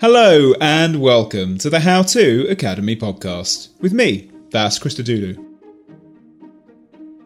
[0.00, 5.44] Hello and welcome to the How To Academy podcast with me, Vas Christodoulou.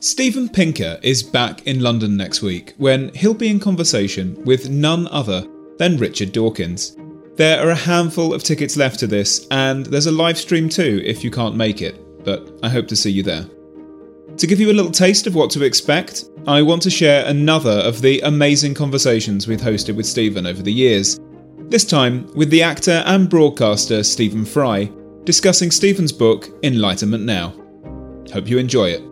[0.00, 5.06] Steven Pinker is back in London next week when he'll be in conversation with none
[5.08, 6.96] other than Richard Dawkins.
[7.36, 11.02] There are a handful of tickets left to this, and there's a live stream too
[11.04, 13.44] if you can't make it, but I hope to see you there.
[14.38, 17.82] To give you a little taste of what to expect, I want to share another
[17.84, 21.20] of the amazing conversations we've hosted with Steven over the years
[21.72, 24.92] this time with the actor and broadcaster Stephen Fry,
[25.24, 27.54] discussing Steven's book Enlightenment Now.
[28.30, 29.02] Hope you enjoy it.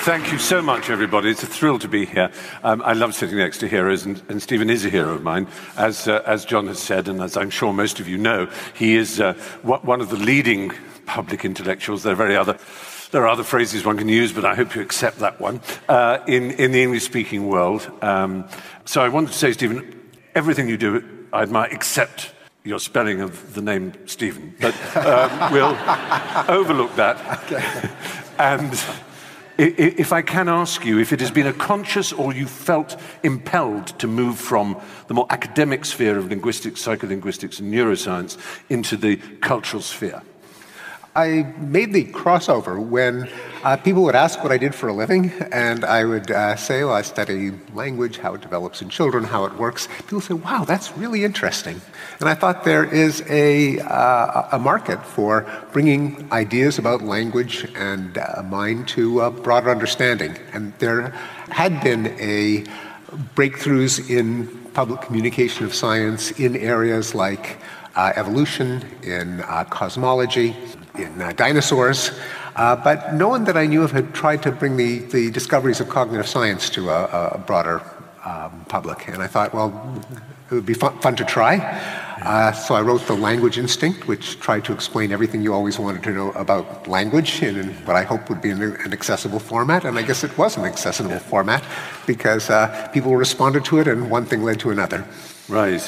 [0.00, 1.28] Thank you so much, everybody.
[1.28, 2.32] It's a thrill to be here.
[2.64, 5.46] Um, I love sitting next to heroes, and, and Steven is a hero of mine.
[5.76, 8.96] As, uh, as John has said, and as I'm sure most of you know, he
[8.96, 10.72] is uh, one of the leading
[11.04, 12.02] public intellectuals.
[12.02, 12.56] There are very other
[13.12, 16.18] there are other phrases one can use, but I hope you accept that one, uh,
[16.26, 17.88] in, in the English speaking world.
[18.02, 18.48] Um,
[18.86, 22.32] so I wanted to say, Steven, everything you do, I admire, except
[22.64, 24.54] your spelling of the name Stephen.
[24.60, 25.76] But um, we'll
[26.48, 27.44] overlook that.
[27.44, 27.90] Okay.
[28.38, 28.72] and
[29.58, 33.88] if I can ask you, if it has been a conscious or you felt impelled
[33.98, 38.38] to move from the more academic sphere of linguistics, psycholinguistics, and neuroscience
[38.70, 40.22] into the cultural sphere?
[41.14, 43.28] I made the crossover when
[43.62, 46.84] uh, people would ask what I did for a living, and I would uh, say,
[46.84, 49.88] well, I study language, how it develops in children, how it works.
[49.98, 51.82] People say, wow, that's really interesting.
[52.18, 58.16] And I thought there is a, uh, a market for bringing ideas about language and
[58.16, 60.38] uh, mind to a broader understanding.
[60.54, 61.10] And there
[61.50, 62.64] had been a
[63.36, 67.58] breakthroughs in public communication of science in areas like
[67.94, 70.56] uh, evolution, in uh, cosmology,
[70.96, 72.10] in uh, dinosaurs.
[72.54, 75.80] Uh, but no one that I knew of had tried to bring the, the discoveries
[75.80, 77.82] of cognitive science to a, a broader
[78.24, 79.08] um, public.
[79.08, 80.02] And I thought, well,
[80.50, 81.56] it would be fun, fun to try.
[82.22, 86.02] Uh, so I wrote The Language Instinct, which tried to explain everything you always wanted
[86.04, 89.84] to know about language in, what I hope would be an, an, accessible format.
[89.84, 91.64] And I guess it was an accessible format
[92.06, 95.04] because uh, people responded to it and one thing led to another.
[95.48, 95.82] Right.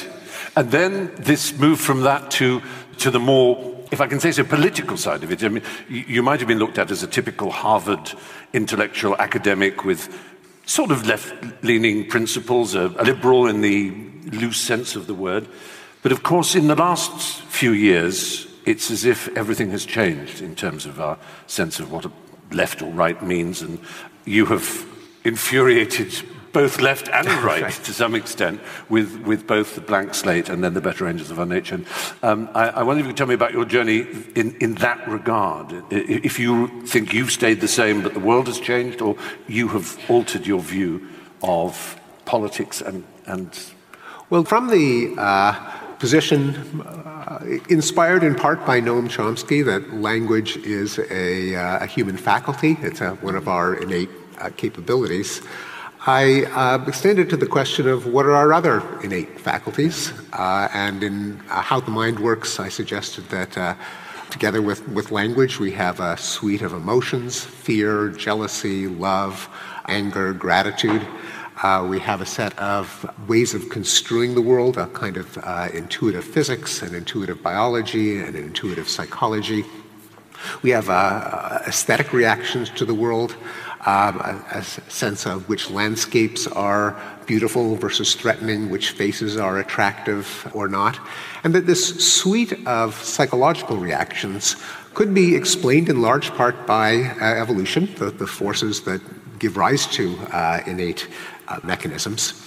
[0.57, 2.61] And then this moved from that to,
[2.99, 5.43] to the more if I can say so, political side of it.
[5.43, 8.11] I mean, you might have been looked at as a typical Harvard
[8.53, 10.09] intellectual academic with
[10.65, 11.33] sort of left
[11.63, 13.91] leaning principles, a, liberal in the
[14.31, 15.47] loose sense of the word.
[16.01, 20.55] But of course, in the last few years, it's as if everything has changed in
[20.55, 21.17] terms of our
[21.47, 22.05] sense of what
[22.51, 23.61] left or right means.
[23.61, 23.79] And
[24.25, 24.85] you have
[25.23, 26.13] infuriated
[26.55, 30.73] both left and right to some extent with, with both the blank slate and then
[30.73, 31.81] the better angels of our nature.
[32.23, 35.05] Um, I, I, wonder if you could tell me about your journey in, in that
[35.05, 35.83] regard.
[35.91, 39.17] If you think you've stayed the same but the world has changed, or
[39.49, 41.05] you have altered your view
[41.43, 43.03] of politics and.
[43.25, 43.49] and
[44.29, 45.53] well, from the uh,
[45.99, 52.15] position uh, inspired in part by Noam Chomsky that language is a, uh, a human
[52.15, 55.41] faculty, it's a, one of our innate uh, capabilities.
[56.07, 61.01] I uh, extended to the question of what are our other innate faculties, uh, and
[61.01, 63.73] in uh, how the mind works, I suggested that uh,
[64.29, 69.49] together with, with language, we have a suite of emotions fear, jealousy, love,
[69.87, 71.01] anger, gratitude.
[71.63, 75.69] Uh, we have a set of ways of construing the world, a kind of uh,
[75.73, 79.65] intuitive physics, and intuitive biology, and intuitive psychology.
[80.61, 80.87] We have
[81.67, 83.35] aesthetic reactions to the world
[83.85, 90.49] um, a, a, sense of which landscapes are beautiful versus threatening, which faces are attractive
[90.53, 90.99] or not,
[91.43, 94.55] and that this suite of psychological reactions
[94.95, 99.01] could be explained in large part by uh, evolution, the, the, forces that
[99.39, 101.07] give rise to uh, innate
[101.47, 102.41] uh, mechanisms.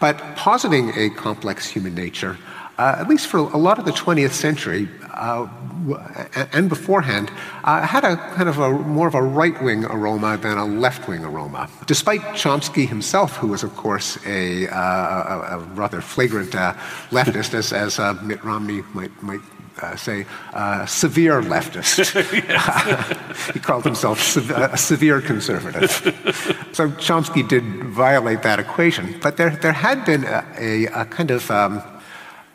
[0.00, 2.38] But positing a complex human nature,
[2.80, 5.46] uh, at least for a lot of the 20th century, uh,
[6.52, 7.30] and beforehand,
[7.64, 11.06] uh, had a kind of a more of a right wing aroma than a left
[11.06, 11.68] wing aroma.
[11.86, 16.72] Despite Chomsky himself, who was, of course, a, uh, a, a rather flagrant uh,
[17.10, 19.42] leftist, as, as uh, Mitt Romney might, might
[19.82, 20.24] uh, say,
[20.54, 21.98] uh, severe leftist.
[23.54, 25.90] he called himself a severe conservative.
[26.72, 29.18] so Chomsky did violate that equation.
[29.20, 31.82] But there, there had been a, a, a kind of, um,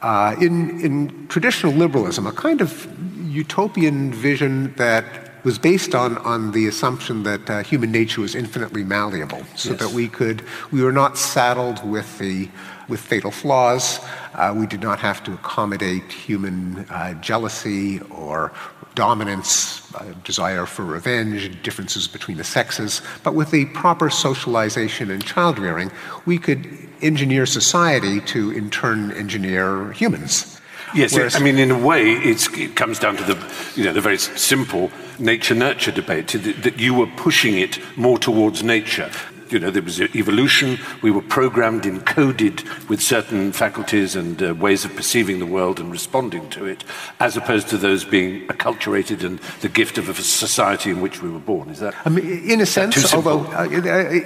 [0.05, 2.87] uh, in, in traditional liberalism, a kind of
[3.27, 5.03] utopian vision that
[5.43, 9.79] was based on, on the assumption that uh, human nature was infinitely malleable, so yes.
[9.79, 12.47] that we could we were not saddled with the
[12.87, 13.99] with fatal flaws.
[14.35, 18.51] Uh, we did not have to accommodate human uh, jealousy or
[18.95, 19.81] dominance,
[20.23, 23.01] desire for revenge, differences between the sexes.
[23.23, 25.91] But with the proper socialization and child rearing,
[26.25, 26.67] we could
[27.01, 30.59] engineer society to in turn engineer humans.
[30.93, 34.01] Yes, Whereas, I mean, in a way, it comes down to the, you know, the
[34.01, 39.11] very simple nature-nurture debate, that you were pushing it more towards nature.
[39.55, 44.83] You know, there was evolution, we were programmed, encoded with certain faculties and uh, ways
[44.83, 46.83] of perceiving the world and responding to it,
[47.21, 51.29] as opposed to those being acculturated and the gift of a society in which we
[51.29, 51.69] were born.
[51.69, 51.95] Is that?
[52.03, 53.63] I mean, in a sense, although, uh,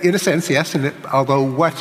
[0.01, 1.75] in a sense, yes, and it, although what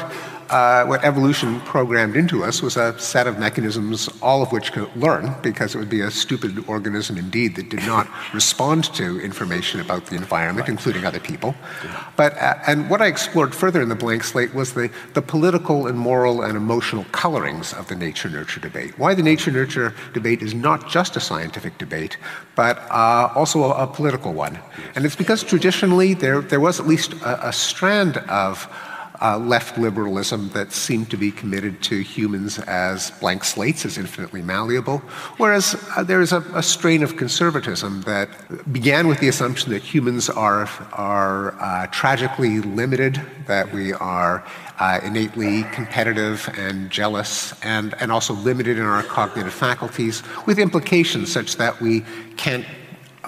[0.50, 4.94] uh, what evolution programmed into us was a set of mechanisms, all of which could
[4.96, 9.80] learn, because it would be a stupid organism indeed that did not respond to information
[9.80, 10.70] about the environment, right.
[10.70, 11.54] including other people.
[11.84, 12.10] Yeah.
[12.16, 15.86] But uh, and what I explored further in the blank slate was the, the political
[15.86, 18.98] and moral and emotional colorings of the nature-nurture debate.
[18.98, 22.16] Why the nature-nurture debate is not just a scientific debate,
[22.56, 24.54] but uh, also a, a, political one.
[24.54, 24.96] Yes.
[24.96, 28.68] And it's because traditionally there, there was at least a, a strand of
[29.20, 34.43] uh, left liberalism that seemed to be committed to humans as blank slates, as infinitely
[34.43, 34.99] malleable,
[35.38, 38.29] whereas uh, there's a, a, strain of conservatism that
[38.73, 44.44] began with the assumption that humans are, are uh, tragically limited, that we are
[44.79, 51.32] uh, innately competitive and jealous, and, and also limited in our cognitive faculties, with implications
[51.32, 52.03] such that we
[52.37, 52.65] can't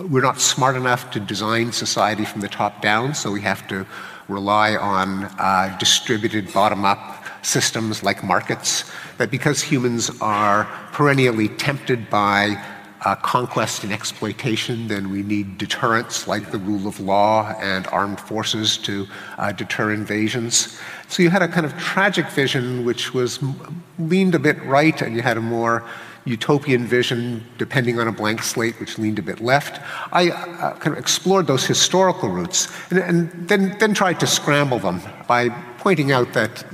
[0.09, 3.87] we're not smart enough to design society from the top down, so we have to
[4.31, 12.09] rely on uh, distributed bottom up systems like markets, that because humans are perennially tempted
[12.11, 12.62] by
[13.05, 18.21] uh, conquest and exploitation, then we need deterrents like the rule of law and armed
[18.21, 19.06] forces to
[19.38, 20.79] uh, deter invasions.
[21.09, 23.43] So you had a kind of tragic vision which was
[23.99, 25.85] leaned a bit right, and you had a more
[26.25, 29.81] utopian vision, depending on a blank slate, which leaned a bit left.
[30.12, 34.78] I uh, kind of explored those historical roots and, and, then, then tried to scramble
[34.78, 36.64] them by pointing out that,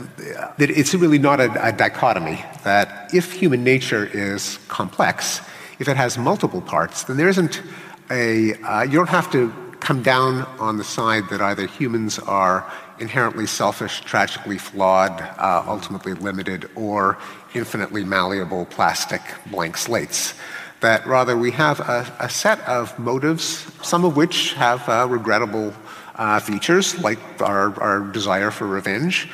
[0.58, 5.40] that it's really not a, a dichotomy, that if human nature is complex,
[5.78, 7.62] if it has multiple parts, then there isn't
[8.10, 12.68] a, uh, you don't have to come down on the side that either humans are
[12.98, 17.18] inherently selfish, tragically flawed, uh, ultimately limited, or
[17.54, 20.34] infinitely malleable plastic blank slates.
[20.80, 25.72] That rather we have a, a set of motives, some of which have uh, regrettable
[26.16, 29.28] uh, features, like our, our, desire for revenge.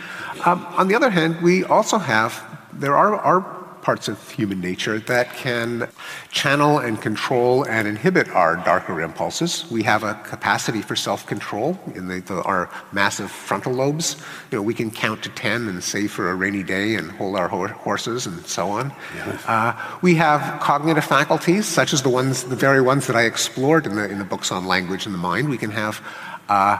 [0.44, 2.42] Um, on the other hand, we also have,
[2.72, 5.88] there are, are parts of human nature that can
[6.30, 9.68] channel and control and inhibit our darker impulses.
[9.70, 14.16] We have a capacity for self-control in the, the, our massive frontal lobes.
[14.50, 17.36] You know, we can count to 10 and save for a rainy day and hold
[17.36, 18.92] our ho- horses and so on.
[19.14, 19.44] Yes.
[19.46, 23.86] Uh, we have cognitive faculties, such as the ones, the very ones that I explored
[23.86, 25.48] in the, in the books on language and the mind.
[25.48, 26.00] We can have
[26.48, 26.78] uh,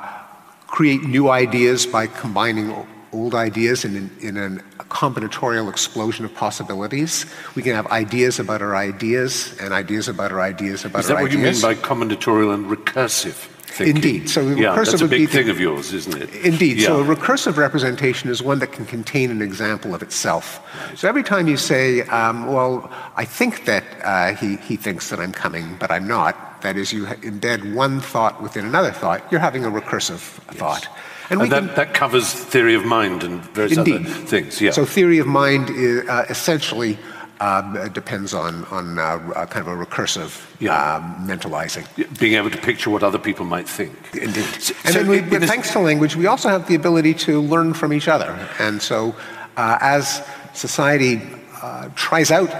[0.68, 2.70] create new ideas by combining
[3.12, 7.26] old ideas in, in, in a combinatorial explosion of possibilities.
[7.54, 11.04] We can have ideas about our ideas and ideas about our ideas about our ideas.
[11.04, 13.48] Is that what you mean by combinatorial and recursive?
[13.72, 13.96] Thinking.
[13.96, 14.28] Indeed.
[14.28, 16.34] So yeah, recursive that's a big thing of yours, isn't it?
[16.44, 16.76] Indeed.
[16.76, 16.88] Yeah.
[16.88, 20.60] So a recursive representation is one that can contain an example of itself.
[20.88, 20.98] Right.
[20.98, 25.20] So every time you say, um, "Well, I think that uh, he he thinks that
[25.20, 29.24] I'm coming, but I'm not," that is, you embed one thought within another thought.
[29.32, 30.58] You're having a recursive yes.
[30.58, 30.88] thought.
[31.30, 34.06] And, and that, can, that, covers theory of mind and various indeed.
[34.06, 34.60] other things.
[34.60, 34.72] Yeah.
[34.72, 36.98] So theory of mind is, uh, essentially
[37.40, 40.96] uh, depends on, on uh, kind of a recursive yeah.
[40.96, 41.84] um, mentalizing.
[42.18, 43.92] Being able to picture what other people might think.
[44.14, 44.44] Indeed.
[44.60, 47.74] So, and so then we, thanks to language, we also have the ability to learn
[47.74, 48.48] from each other.
[48.60, 49.14] And so
[49.56, 50.24] uh, as
[50.54, 51.20] society
[51.62, 52.50] uh, tries out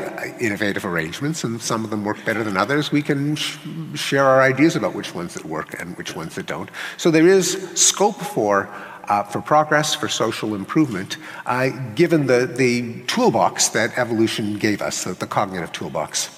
[0.41, 2.93] innovative arrangements, and some of them work better than others.
[2.93, 3.59] We can sh-
[3.95, 6.71] share our ideas about which ones that work and which ones that don't.
[6.97, 8.69] So there is scope for
[9.09, 11.17] uh, for progress, for social improvement,
[11.47, 16.31] uh, given the, the toolbox that evolution gave us, the, the cognitive toolbox.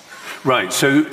[0.44, 0.73] Right.
[0.73, 1.06] So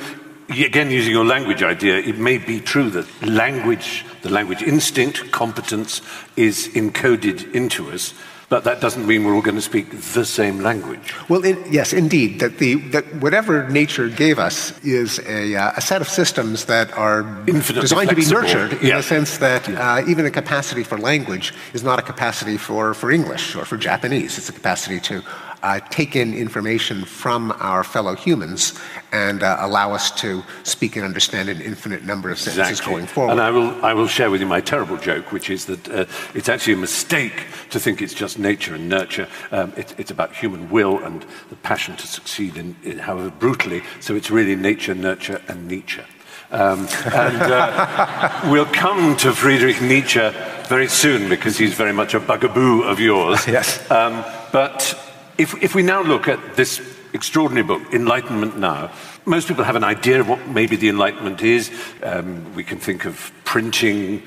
[0.48, 6.00] again, using your language idea, it may be true that language, the language instinct, competence,
[6.36, 8.14] is encoded into us,
[8.52, 11.14] but that doesn't mean we're all going to speak the same language.
[11.30, 12.30] Well, it, yes, indeed.
[12.40, 16.92] That, the, that whatever nature gave us is a, uh, a set of systems that
[16.92, 18.42] are Infinitely designed flexible.
[18.42, 18.98] to be nurtured in Yeah.
[18.98, 19.94] the sense that Yeah.
[19.94, 23.78] uh, even a capacity for language is not a capacity for, for English or for
[23.78, 24.36] Japanese.
[24.36, 25.22] It's a capacity to
[25.62, 28.78] uh, take in information from our fellow humans
[29.12, 33.32] and uh, allow us to speak and understand an infinite number of sentences going forward.
[33.32, 36.06] And I will, I will share with you my terrible joke, which is that uh,
[36.34, 39.28] it's actually a mistake to think it's just nature and nurture.
[39.50, 43.82] Um, it, it's about human will and the passion to succeed, in, in, however brutally.
[44.00, 46.02] So it's really nature, nurture, and Nietzsche.
[46.50, 50.30] Um, and uh, we'll come to Friedrich Nietzsche
[50.68, 53.46] very soon because he's very much a bugaboo of yours.
[53.46, 53.90] Yes.
[53.90, 56.80] Um, but if, if we now look at this
[57.12, 58.92] extraordinary book, Enlightenment Now,
[59.24, 61.70] most people have an idea of what maybe the Enlightenment is.
[62.02, 64.22] Um, we can think of printing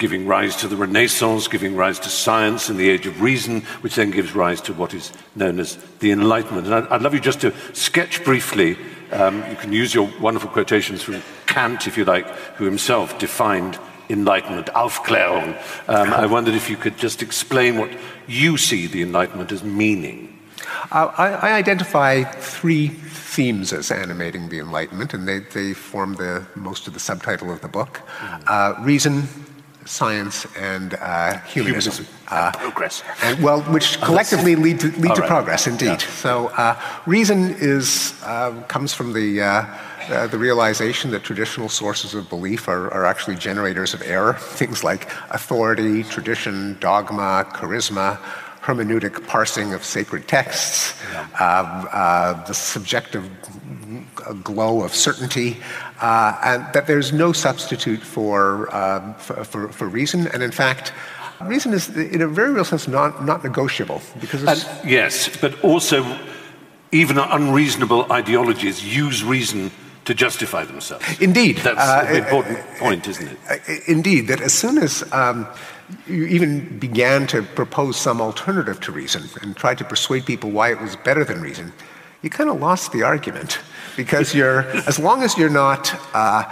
[0.00, 3.96] giving rise to the Renaissance, giving rise to science and the age of reason, which
[3.96, 6.66] then gives rise to what is known as the Enlightenment.
[6.66, 8.78] And I'd, I'd love you just to sketch briefly.
[9.12, 12.26] Um, you can use your wonderful quotations from Kant, if you like,
[12.56, 15.54] who himself defined Enlightenment, Aufklärung.
[15.86, 17.90] Um, I wondered if you could just explain what
[18.26, 20.29] you see the Enlightenment as meaning.
[20.90, 26.44] Uh, I, I identify three themes as animating the Enlightenment, and they, they form the,
[26.54, 28.00] most of the subtitle of the book
[28.46, 29.28] uh, reason,
[29.84, 32.04] science, and uh, humanism.
[32.04, 32.06] Humanism.
[32.28, 33.02] Uh, Progress.
[33.22, 35.28] and well, which collectively lead to, lead to right.
[35.28, 35.86] progress, indeed.
[35.86, 35.98] Yeah.
[35.98, 42.14] So, uh, reason is uh, comes from the uh, uh, the realization that traditional sources
[42.14, 44.34] of belief are, are actually generators of error.
[44.38, 48.18] Things like authority, tradition, dogma, charisma,
[48.62, 50.94] hermeneutic parsing of sacred texts,
[51.40, 53.28] uh, uh, the subjective
[54.44, 55.56] glow of certainty,
[56.00, 60.26] uh, and that there's no substitute for, uh, for, for, for reason.
[60.28, 60.92] And in fact,
[61.40, 65.62] reason is, in a very real sense, not, not negotiable because it's, And yes, but
[65.64, 66.18] also
[66.92, 69.70] even unreasonable ideologies use reason
[70.04, 71.04] to justify themselves.
[71.20, 71.58] Indeed.
[71.58, 73.38] That's Uh, an important point, isn't it?
[73.48, 75.46] Uh, Indeed, that as soon as um,
[76.06, 80.70] you even began to propose some alternative to reason and tried to persuade people why
[80.70, 81.72] it was better than reason,
[82.22, 83.58] you kind of lost the argument
[83.96, 86.44] because you're, as long as you're not uh,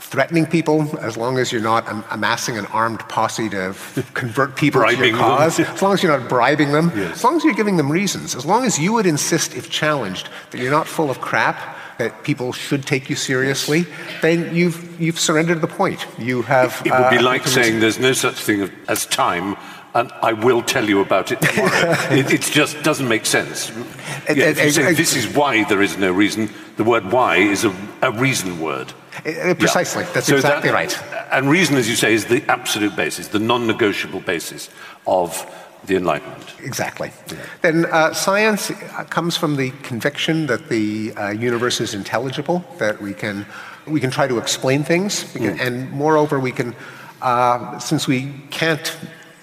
[0.00, 4.56] threatening people, as long as you're not am- amassing an armed posse to f- convert
[4.56, 7.16] people to your cause, as long as you're not bribing them, Yes.
[7.16, 10.28] as long as you're giving them reasons, as long as you would insist, if challenged,
[10.50, 13.86] that you're not full of crap, that people should take you seriously,
[14.22, 16.06] then you've, you've surrendered the point.
[16.18, 16.82] You have.
[16.84, 19.56] It would be uh, like saying there's no such thing as time,
[19.94, 21.96] and I will tell you about it tomorrow.
[22.10, 23.70] it, it just doesn't make sense.
[23.70, 27.36] Yeah, it- if you say this is why there is no reason, the word why
[27.36, 28.92] is a, a reason word.
[29.24, 30.04] Uh, Precisely.
[30.04, 30.12] Yeah.
[30.12, 31.32] That's So exactly that- right.
[31.32, 34.68] And reason, as you say, is the absolute basis, the non negotiable basis
[35.06, 35.44] of
[35.86, 36.54] the Enlightenment.
[36.60, 37.10] Exactly.
[37.62, 38.70] Then uh, science
[39.10, 43.46] comes from the conviction that the uh, universe is intelligible, that we can
[43.86, 46.74] we can try to explain things, we can, and moreover, we can,
[47.22, 48.96] uh, since we can't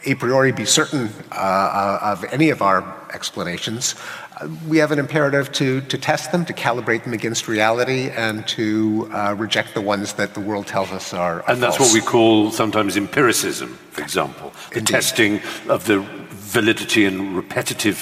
[0.06, 2.84] a priori be certain uh, uh, of any of our
[3.14, 3.96] explanations,
[4.42, 8.46] uh, we have an imperative to, to test them, to calibrate them against reality, and
[8.48, 11.94] to uh, reject the ones that the world tells us are, are And that's false.
[11.94, 14.92] what we call sometimes empiricism, for example, the Indeed.
[14.92, 16.06] testing of the
[16.54, 17.98] validity and repetitive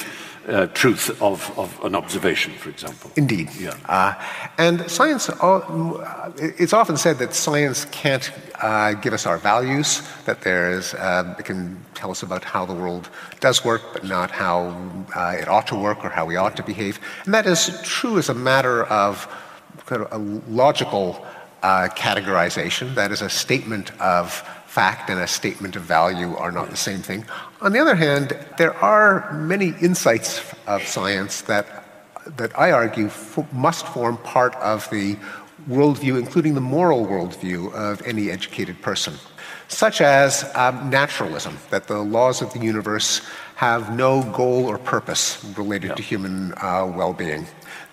[0.47, 3.11] uh, truth of, of an observation, for example.
[3.15, 3.49] Indeed.
[3.59, 3.75] Yeah.
[3.87, 4.13] Uh,
[4.57, 8.31] and science, uh, it's often said that science can't
[8.61, 12.65] uh, give us our values, that there is, uh, it can tell us about how
[12.65, 14.57] the world does work, but not how
[15.15, 16.99] uh, it ought to work or how we ought to behave.
[17.25, 19.27] And that is true as a matter of
[19.85, 20.17] kind of a
[20.49, 21.25] logical
[21.63, 26.69] uh, categorization, that is, a statement of fact and a statement of value are not
[26.69, 27.25] the same thing.
[27.61, 31.85] On the other hand, there are many insights of science that,
[32.37, 35.15] that I argue f- must form part of the
[35.69, 39.13] worldview, including the moral worldview of any educated person,
[39.67, 43.21] such as um, naturalism, that the laws of the universe
[43.53, 45.95] have no goal or purpose related yeah.
[45.95, 47.45] to human uh, well-being.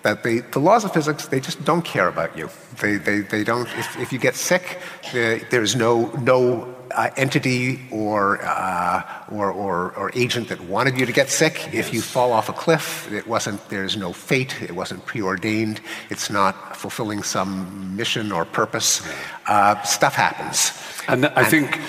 [0.09, 2.49] That the, the laws of physics, they just don't care about you.
[2.81, 4.79] They, they, they don't, if, if you get sick,
[5.13, 11.11] there's no, no uh, entity or, uh, or, or, or, agent that wanted you to
[11.11, 11.53] get sick.
[11.71, 11.73] Yes.
[11.87, 16.31] If you fall off a cliff, it wasn't, there's no fate, it wasn't preordained, it's
[16.31, 19.07] not fulfilling some mission or purpose.
[19.45, 20.73] Uh, stuff happens.
[21.07, 21.79] And I and, think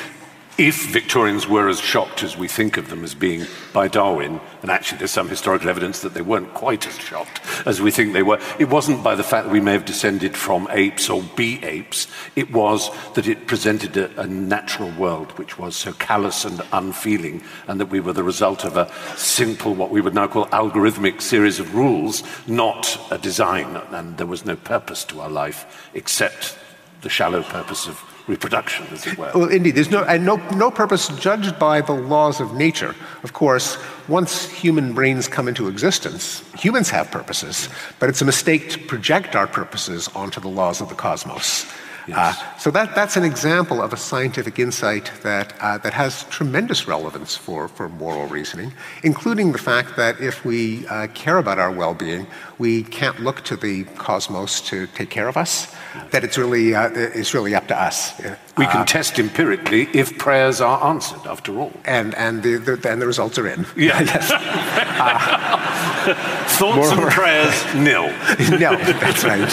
[0.60, 4.70] if Victorians were as shocked as we think of them as being by Darwin, and
[4.70, 8.22] actually there's some historical evidence that they weren't quite as shocked as we think they
[8.22, 11.64] were, it wasn't by the fact that we may have descended from apes or be
[11.64, 16.60] apes, it was that it presented a, a natural world which was so callous and
[16.72, 20.44] unfeeling, and that we were the result of a simple, what we would now call
[20.48, 25.88] algorithmic series of rules, not a design, and there was no purpose to our life
[25.94, 26.58] except
[27.00, 29.30] the shallow purpose of reproduction, as it were.
[29.34, 32.94] Well, indeed, there's no, and no, no purpose judged by the laws of nature.
[33.22, 33.76] Of course,
[34.08, 37.68] once human brains come into existence, humans have purposes,
[37.98, 41.66] but it's a mistake to project our purposes onto the laws of the cosmos.
[42.10, 42.40] Yes.
[42.40, 46.88] Uh, so that, that's an example of a scientific insight that, uh, that has tremendous
[46.88, 51.70] relevance for, for moral reasoning, including the fact that if we uh, care about our
[51.70, 52.26] well being,
[52.58, 55.72] we can't look to the cosmos to take care of us,
[56.10, 58.18] that it's really, uh, it's really up to us.
[58.58, 61.72] We can uh, test empirically if prayers are answered, after all.
[61.84, 63.66] And, and, the, the, and the results are in.
[63.76, 64.00] Yeah.
[64.12, 64.30] yes.
[66.58, 68.02] Thoughts and prayers, nil.
[68.58, 69.48] no, that's right.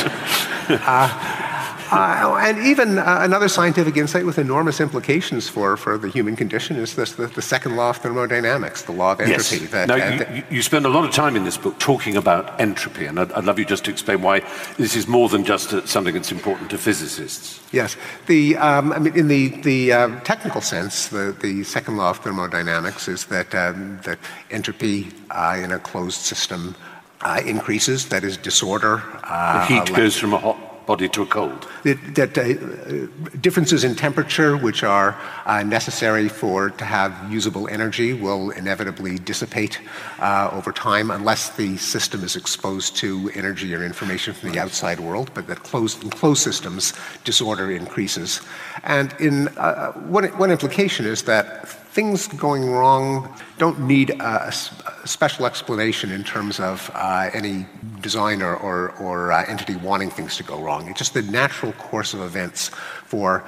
[1.92, 6.76] Uh, and even uh, another scientific insight with enormous implications for, for the human condition
[6.76, 9.58] is this, the, the second law of thermodynamics, the law of entropy.
[9.58, 9.72] Yes.
[9.72, 12.60] That, now, uh, you, you, spend a lot of time in this book talking about
[12.60, 14.42] entropy, and I'd, I'd love you just to explain why
[14.78, 17.62] this is more than just a, something that's important to physicists.
[17.72, 17.96] Yes.
[18.28, 22.18] The, um, I mean, in the, the uh, technical sense, the, the second law of
[22.18, 24.20] thermodynamics is that, um, that
[24.52, 26.76] entropy uh, in a closed system
[27.22, 29.02] uh, increases, that is, disorder.
[29.24, 31.68] Uh, the heat goes from a hot body to a cold.
[31.84, 35.16] That, that uh, differences in temperature, which are
[35.46, 39.80] uh, necessary for to have usable energy, will inevitably dissipate
[40.20, 45.00] uh, over time unless the system is exposed to energy or information from the outside
[45.00, 45.30] world.
[45.34, 48.42] But that closed, in closed systems, disorder increases.
[48.84, 53.28] And in uh, one, one implication is that things going wrong
[53.58, 57.66] don't need a, a special explanation in terms of uh, any
[58.02, 60.88] designer or, or uh, entity wanting things to go wrong.
[60.88, 62.68] It's just the natural course of events
[63.06, 63.44] for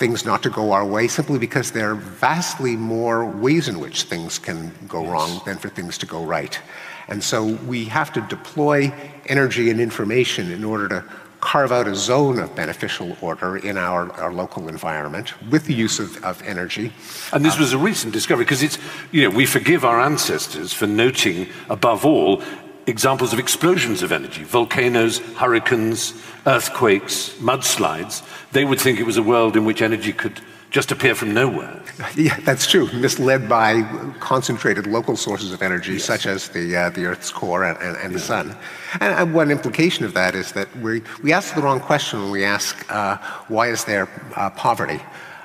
[0.00, 4.02] things not to go our way simply because there are vastly more ways in which
[4.02, 5.10] things can go yes.
[5.12, 6.58] wrong than for things to go right.
[7.06, 8.92] And so we have to deploy
[9.26, 11.04] energy and information in order to
[11.42, 15.98] carve out a zone of beneficial order in our, our local environment with the use
[15.98, 16.92] of, of energy.
[17.32, 18.78] And this uh, was a recent discovery because it's,
[19.10, 22.42] you know, we forgive our ancestors for noting, above all,
[22.86, 26.14] examples of explosions of energy volcanoes, hurricanes,
[26.46, 28.22] earthquakes, mudslides.
[28.52, 30.40] They would think it was a world in which energy could
[30.72, 31.78] just appear from nowhere.
[32.16, 32.90] Yeah, that's true.
[32.92, 33.82] Misled by
[34.18, 36.04] concentrated local sources of energy, yes.
[36.04, 38.18] such as the, uh, the Earth's core and, and, and yeah.
[38.18, 38.56] the sun.
[39.00, 42.30] And, and, one implication of that is that we, we ask the wrong question when
[42.30, 45.00] we ask, uh, why is there uh, poverty?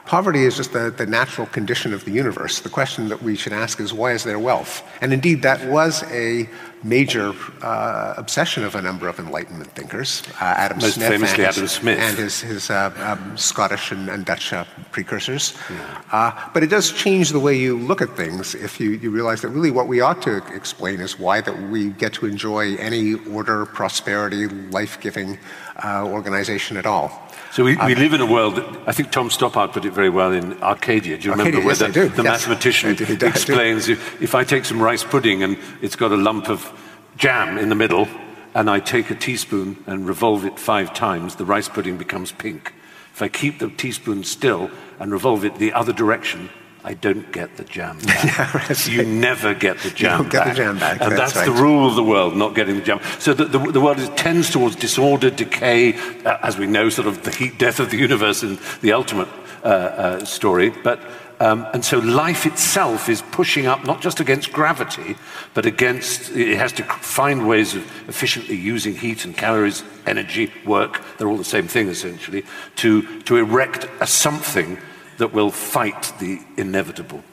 [0.05, 2.61] Poverty is just the, the natural condition of the universe.
[2.61, 4.81] The question that we should ask is, why is there wealth?
[5.01, 6.49] And indeed, that was a
[6.83, 10.23] major uh, obsession of a number of Enlightenment thinkers.
[10.41, 11.99] Uh, Adam Most Smith famously and his, Adam Smith.
[11.99, 15.53] And his, his uh, um, Scottish and, and Dutch uh, precursors.
[15.69, 16.01] Yeah.
[16.11, 19.41] Uh, but it does change the way you look at things if you, you realize
[19.41, 23.15] that really what we ought to explain is why that we get to enjoy any
[23.31, 25.37] order, prosperity, life-giving
[25.83, 27.26] uh, organization at all.
[27.51, 30.09] So we, we live in a world that I think Tom Stoppard put it very
[30.09, 31.17] well in Arcadia.
[31.17, 32.47] Do you remember Arcadia, where yes, the, the yes.
[32.47, 36.49] mathematician do, explains if, if I take some rice pudding and it's got a lump
[36.49, 36.71] of
[37.17, 38.07] jam in the middle
[38.53, 42.73] and I take a teaspoon and revolve it five times, the rice pudding becomes pink.
[43.13, 46.49] If I keep the teaspoon still and revolve it the other direction,
[46.87, 48.23] I don't get the jam back.
[48.23, 48.87] yeah, right.
[48.87, 50.45] You never get the jam you don't back.
[50.45, 51.01] Get the jam back.
[51.01, 51.55] And that's, that's right.
[51.55, 53.01] the rule of the world, not getting the jam.
[53.19, 57.07] So the, the, the world is, tends towards disorder, decay, uh, as we know, sort
[57.07, 59.27] of the heat death of the universe in the ultimate
[59.63, 60.69] uh, uh, story.
[60.69, 61.01] But
[61.39, 65.15] um, and so life itself is pushing up not just against gravity,
[65.53, 70.99] but against, it has to find ways of efficiently using heat and calories, energy, work,
[71.17, 72.43] they're all the same thing essentially,
[72.77, 74.79] to, to erect a something
[75.17, 77.23] that will fight the inevitable.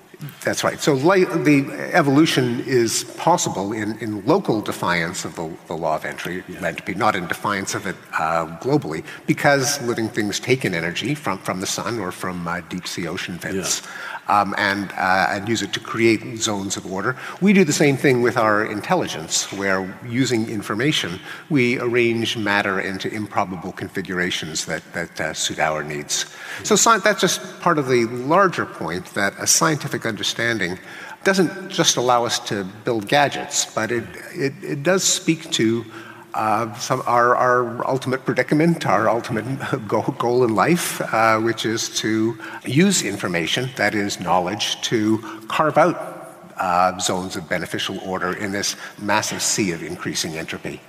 [0.42, 0.81] That's right.
[0.81, 6.44] So the evolution is possible in, in local defiance of the, the law of entry,
[6.49, 6.64] yeah.
[6.64, 11.38] entropy, not in defiance of it uh, globally, because living things take in energy from,
[11.38, 13.83] from the sun or from uh, deep sea ocean vents.
[13.85, 17.17] Yeah um, and, uh, and use it to create zones of order.
[17.41, 23.09] We do the same thing with our intelligence, where using information, we arrange matter into
[23.13, 26.27] improbable configurations that, that uh, suit our needs.
[26.63, 30.79] So that's just part of the larger point that a scientific understanding
[31.25, 35.85] doesn't just allow us to build gadgets, but it, it, it does speak to
[36.35, 39.44] uh, some, our, our, ultimate predicament, our ultimate
[39.88, 45.18] goal, in life, uh, which is to use information, that is knowledge, to
[45.49, 45.97] carve out
[46.57, 50.81] uh, zones of beneficial order in this massive sea of increasing entropy.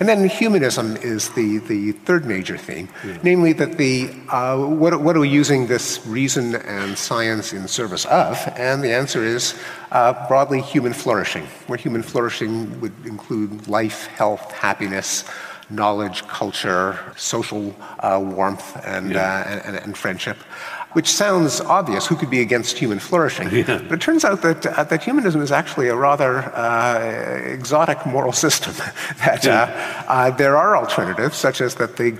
[0.00, 3.18] And then humanism is the, the third major theme, yeah.
[3.22, 8.04] namely that the, uh, what, what, are we using this reason and science in service
[8.06, 8.36] of?
[8.56, 9.54] And the answer is
[9.92, 15.24] uh, broadly human flourishing, where human flourishing would include life, health, happiness,
[15.70, 19.62] knowledge, culture, social uh, warmth, and, yeah.
[19.64, 20.36] Uh, and, and, friendship
[20.94, 22.06] which sounds obvious.
[22.06, 23.50] Who could be against human flourishing?
[23.50, 23.82] Yeah.
[23.88, 28.32] But it turns out that, uh, that humanism is actually a rather uh, exotic moral
[28.46, 28.74] system.
[29.18, 30.04] that yeah.
[30.08, 32.16] uh, uh there are alternatives, such as that the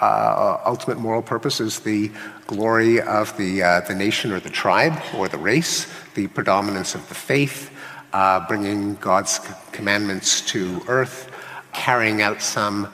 [0.00, 2.10] uh, ultimate moral purpose is the
[2.46, 7.08] glory of the, uh, the nation or the tribe or the race, the predominance of
[7.08, 7.70] the faith,
[8.48, 9.40] bringing God's
[9.72, 11.30] commandments to earth,
[11.72, 12.88] carrying out some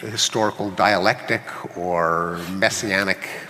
[0.00, 1.42] historical dialectic
[1.76, 3.28] or messianic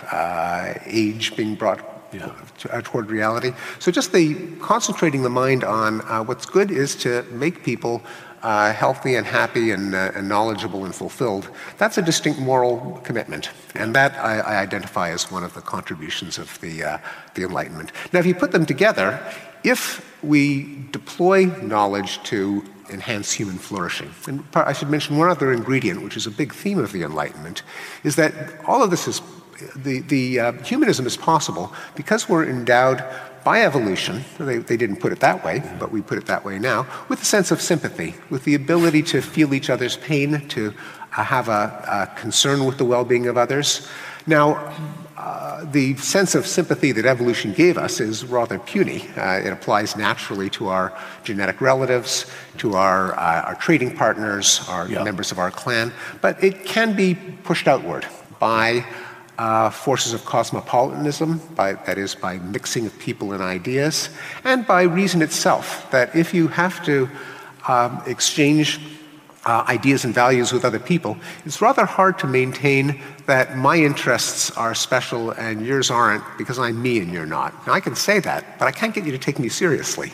[0.85, 2.29] age being brought yeah.
[2.69, 3.53] Uh, toward reality.
[3.79, 8.01] So just the concentrating the mind on uh, what's good is to make people
[8.43, 11.49] uh, healthy and happy and, uh, and, knowledgeable and fulfilled.
[11.77, 16.37] That's a distinct moral commitment, and that I, I identify as one of the contributions
[16.37, 16.97] of the uh,
[17.35, 17.91] the Enlightenment.
[18.11, 19.19] Now, if you put them together,
[19.63, 24.11] if we deploy knowledge to enhance human flourishing.
[24.27, 27.63] And I should mention one other ingredient, which is a big theme of the Enlightenment,
[28.03, 28.33] is that
[28.67, 29.21] all of this is
[29.75, 33.03] the, the uh, humanism is possible because we're endowed
[33.43, 36.59] by evolution, they, they didn't put it that way, but we put it that way
[36.59, 40.73] now, with a sense of sympathy, with the ability to feel each other's pain, to
[41.17, 43.87] uh, have a, a, concern with the well being of others.
[44.27, 44.73] Now,
[45.17, 49.07] uh, the sense of sympathy that evolution gave us is rather puny.
[49.17, 52.25] Uh, it applies naturally to our genetic relatives,
[52.57, 55.03] to our, uh, our trading partners, our yeah.
[55.03, 58.05] members of our clan, but it can be pushed outward
[58.39, 58.85] by
[59.41, 64.11] uh, forces of cosmopolitanism, by, that is, by mixing of people and ideas,
[64.43, 67.09] and by reason itself, that if you have to
[67.67, 68.79] um, exchange
[69.45, 74.51] uh, ideas and values with other people, it's rather hard to maintain that my interests
[74.51, 77.65] are special and yours aren't because I'm me and you're not.
[77.65, 80.13] Now, I can say that, but I can't get you to take me seriously.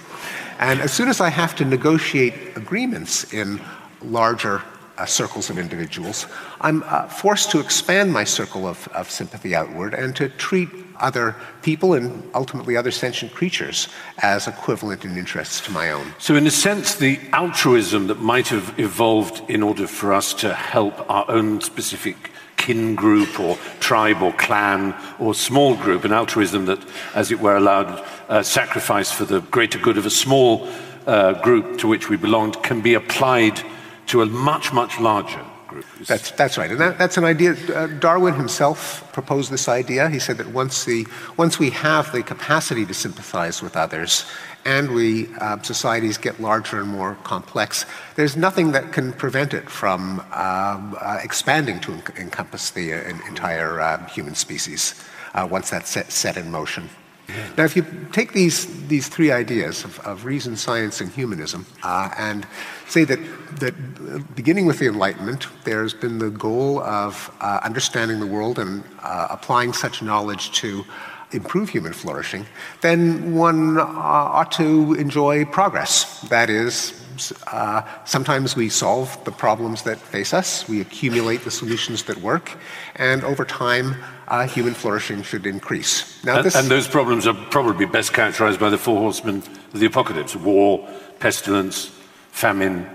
[0.60, 3.60] And as soon as I have to negotiate agreements in
[4.02, 4.64] larger
[4.98, 6.26] uh, circles of individuals,
[6.62, 11.36] I'm uh, forced to expand my circle of, of sympathy outward and to treat other
[11.62, 13.88] people and ultimately other sentient creatures
[14.20, 16.14] as equivalent in interests to my own.
[16.18, 20.54] So, in a sense, the altruism that might have evolved in order for us to
[20.54, 26.66] help our own specific kin group or tribe or clan or small group, an altruism
[26.66, 26.80] that,
[27.14, 30.68] as it were, allowed uh, sacrifice for the greater good of a small
[31.06, 33.64] uh, group to which we belonged, can be applied
[34.08, 35.86] to a much, much larger group.
[36.06, 36.72] That's, that's right.
[36.72, 37.56] And that, that's an idea.
[37.74, 40.10] Uh, Darwin himself proposed this idea.
[40.10, 41.06] He said that once, the,
[41.38, 44.26] once we have the capacity to sympathize with others
[44.66, 49.70] and we, uh, societies get larger and more complex, there's nothing that can prevent it
[49.70, 54.94] from um, uh, expanding to en- encompass the uh, entire uh, human species
[55.34, 56.90] uh, once that's set, set in motion.
[57.58, 62.10] Now, if you take these, these three ideas of, of reason, science, and humanism, uh,
[62.18, 62.48] and
[62.88, 63.20] say that,
[63.60, 68.60] that uh, beginning with the Enlightenment, there's been the goal of uh, understanding the world
[68.60, 70.86] and uh, applying such knowledge to
[71.32, 72.46] improve human flourishing,
[72.82, 76.22] then one uh, ought to enjoy progress.
[76.30, 77.04] That is,
[77.48, 82.58] uh, sometimes we solve the problems that face us, we accumulate the solutions that work,
[82.96, 83.96] and over time,
[84.28, 86.24] uh, human flourishing should increase.
[86.24, 89.38] Now, and, and, those problems are probably best characterized by the four horsemen
[89.74, 90.88] of the apocalypse war,
[91.20, 91.92] pestilence,
[92.32, 92.90] famine.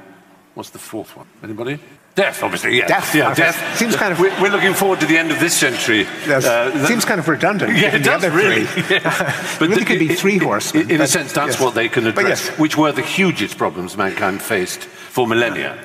[0.54, 1.26] What's the fourth one?
[1.42, 1.78] Anybody?
[2.14, 2.86] Death, obviously, yeah.
[2.86, 3.78] Death, yeah, death.
[3.78, 4.20] Seems kind of.
[4.20, 6.00] We're, looking forward to the end of this century.
[6.26, 6.44] Yes.
[6.44, 7.74] Uh, seems kind of redundant.
[7.74, 8.64] Yeah, it does really.
[8.90, 9.00] Yeah.
[9.58, 10.84] but really could be three horsemen.
[10.84, 11.60] In, in a sense, that's yes.
[11.60, 12.58] what they can address, yes.
[12.58, 15.82] which were the hugest problems mankind faced for millennia.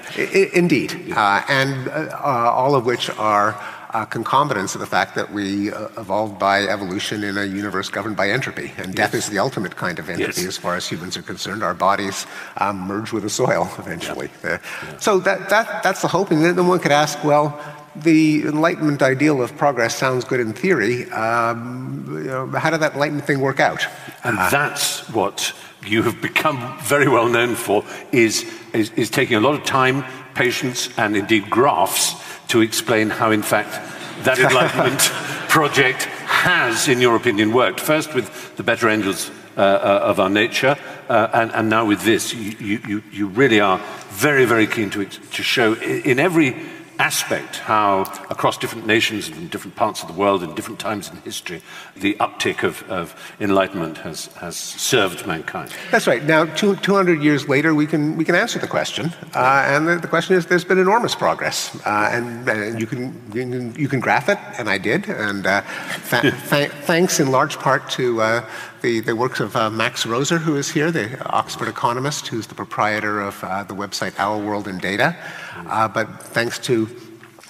[0.54, 3.54] Indeed, uh, and uh, all of which are
[3.98, 8.16] uh, concomitance of the fact that we uh, evolved by evolution in a universe governed
[8.16, 8.72] by entropy.
[8.78, 9.24] And death yes.
[9.24, 10.48] is the ultimate kind of entropy yes.
[10.48, 11.64] as far as humans are concerned.
[11.64, 14.30] Our bodies um, merge with the soil eventually.
[14.44, 14.60] Yeah.
[14.84, 14.98] Yeah.
[15.00, 16.30] So that, that, that's the hope.
[16.30, 17.60] And then one could ask, well,
[17.96, 21.10] the Enlightenment ideal of progress sounds good in theory.
[21.10, 23.84] Um, you know, how did that Enlightenment thing work out?
[24.24, 29.38] And uh, that's what you have become very well known for, is, is, is taking
[29.38, 30.06] a lot of time,
[30.36, 33.72] patience, and indeed graphs to explain how, in fact,
[34.24, 35.00] that Enlightenment
[35.50, 37.80] project has, in your opinion, worked.
[37.80, 40.78] First with the better angels uh, uh, of our nature,
[41.10, 42.34] uh, and, and, now with this.
[42.34, 43.80] You, you, you really are
[44.10, 46.56] very, very keen to, to show in every
[47.00, 51.18] aspect how, across different nations and different parts of the world and different times in
[51.18, 51.62] history,
[51.96, 55.72] the uptick of, of enlightenment has, has served mankind.
[55.92, 56.24] That's right.
[56.24, 59.14] Now, two, 200 years later, we can, we can answer the question.
[59.36, 61.76] Uh, and the, the, question is there's been enormous progress.
[61.86, 65.10] Uh, and, and you, can, you, can, you can graph it, and I did.
[65.10, 65.62] And uh,
[66.10, 68.50] th- th- thanks in large part to uh,
[68.88, 72.56] the, the works of uh, Max Roser, who is here, the Oxford economist, who's the
[72.56, 75.14] proprietor of uh, the website Our World in Data.
[75.58, 76.88] Uh, but thanks to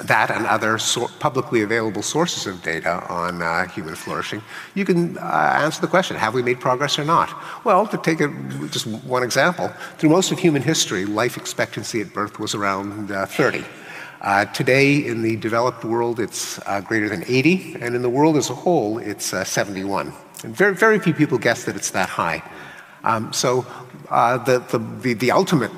[0.05, 4.41] that and other so publicly available sources of data on uh, human flourishing,
[4.73, 7.29] you can uh, answer the question have we made progress or not?
[7.63, 8.29] Well, to take a,
[8.71, 9.67] just one example,
[9.99, 13.63] through most of human history, life expectancy at birth was around uh, 30.
[14.21, 18.37] Uh, today, in the developed world, it's uh, greater than 80, and in the world
[18.37, 20.11] as a whole, it's uh, 71.
[20.43, 22.43] And very, very few people guess that it's that high.
[23.03, 23.65] Um, so
[24.09, 25.71] uh, the, the, the, the, ultimate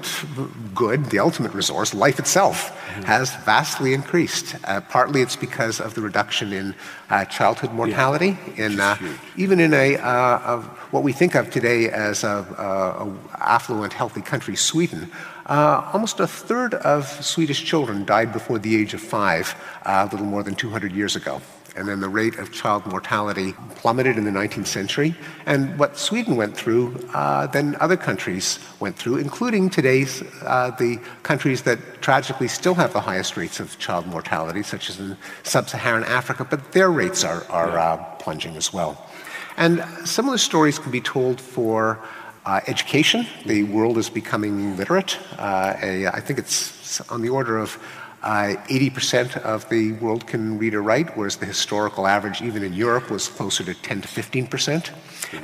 [0.74, 3.04] good, the ultimate resource, life itself, mm-hmm.
[3.04, 4.56] has vastly increased.
[4.64, 6.76] Uh, partly it's because of the reduction in
[7.10, 8.66] uh, childhood mortality, yeah.
[8.66, 8.98] in, uh,
[9.36, 14.56] even in a, uh, what we think of today as a, a affluent, healthy country,
[14.56, 15.12] Sweden.
[15.46, 20.26] Uh, almost a third of Swedish children died before the age of five, a little
[20.26, 21.42] more than 200 years ago
[21.76, 25.16] and then the rate of child mortality plummeted in the 19th century.
[25.46, 31.00] And what Sweden went through, uh, then other countries went through, including today's uh, the
[31.24, 36.04] countries that tragically still have the highest rates of child mortality, such as in sub-Saharan
[36.04, 39.10] Africa, but their rates are, are uh, plunging as well.
[39.58, 42.00] And similar stories can be told for
[42.46, 43.28] uh, education.
[43.46, 45.18] The world is becoming literate.
[45.38, 47.78] Uh, a, I think it's on the order of
[48.22, 52.74] uh, 80% of the world can read or write, whereas the historical average, even in
[52.74, 54.92] Europe, was closer to 10 to 15%.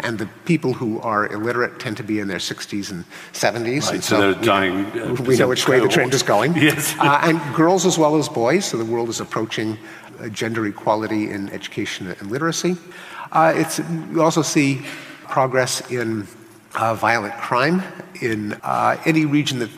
[0.03, 3.83] And the people who are illiterate tend to be in their 60s and 70s.
[3.83, 4.85] Right, and so, so, they're dying.
[4.87, 6.55] Uh, we know which way the trend is going.
[6.65, 6.95] Yes.
[6.97, 9.77] Uh, and girls as well as boys, so the world is approaching
[10.19, 12.75] uh, gender equality in education and literacy.
[13.31, 13.79] Uh, it's,
[14.11, 14.81] we also see
[15.27, 16.27] progress in
[16.75, 17.83] uh, violent crime
[18.21, 19.69] in uh, any region that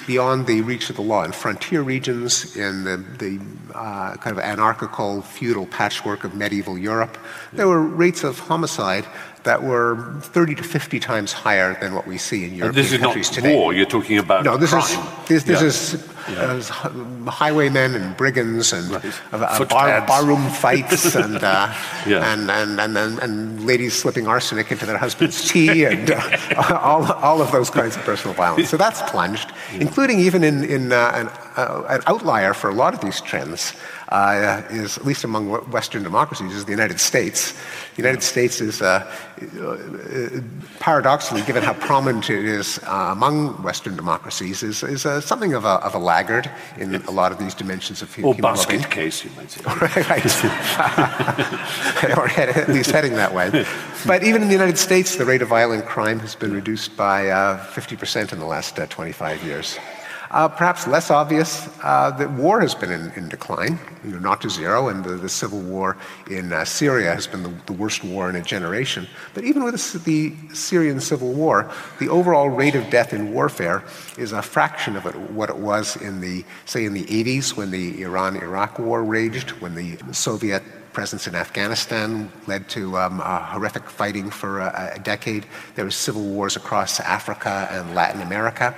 [0.00, 3.40] beyond the reach of the law in frontier regions, in the, the
[3.74, 7.18] uh, kind of anarchical feudal patchwork of medieval Europe.
[7.52, 9.06] There were rates of homicide
[9.44, 12.98] that were 30 to 50 times higher than what we see in European this is
[12.98, 13.54] countries not today.
[13.54, 14.82] war, you're talking about No, this crime.
[14.82, 15.66] is this, this yeah.
[15.66, 16.88] is yeah.
[17.26, 19.04] uh, highwaymen and brigands and right.
[19.32, 21.72] uh, bar, barroom fights and, uh,
[22.06, 22.32] yeah.
[22.32, 27.10] and, and, and, and, and, ladies slipping arsenic into their husband's tea and uh, all,
[27.12, 28.68] all of those kinds of personal violence.
[28.68, 32.94] So that's plunged, including even in, in uh, an, uh, an outlier for a lot
[32.94, 33.74] of these trends
[34.08, 37.52] uh, is, at least among Western democracies, is the United States.
[37.96, 39.10] The United States is, uh,
[39.60, 40.40] uh,
[40.78, 45.64] paradoxically, given how prominent it is uh, among Western democracies, is, is uh, something of
[45.64, 49.24] a, of a, laggard in a lot of these dimensions of human Or basket case,
[49.24, 49.62] you might say.
[49.64, 50.24] right.
[52.18, 53.64] or head, at least heading that way.
[54.06, 57.24] But even in the United States, the rate of violent crime has been reduced by
[57.24, 59.78] 50% uh, in the last 25 years.
[60.34, 64.40] Uh, perhaps less obvious uh, that war has been in, in decline, you know, not
[64.40, 65.96] to zero, and the, the civil war
[66.28, 69.06] in uh, Syria has been the, the, worst war in a generation.
[69.32, 71.70] But even with the Syrian civil war,
[72.00, 73.84] the overall rate of death in warfare
[74.18, 77.70] is a fraction of it, what it was in the, say, in the 80s when
[77.70, 84.30] the Iran-Iraq war raged, when the Soviet presence in Afghanistan led to um, horrific fighting
[84.30, 85.46] for a, a decade.
[85.76, 88.74] There were civil wars across Africa and Latin America.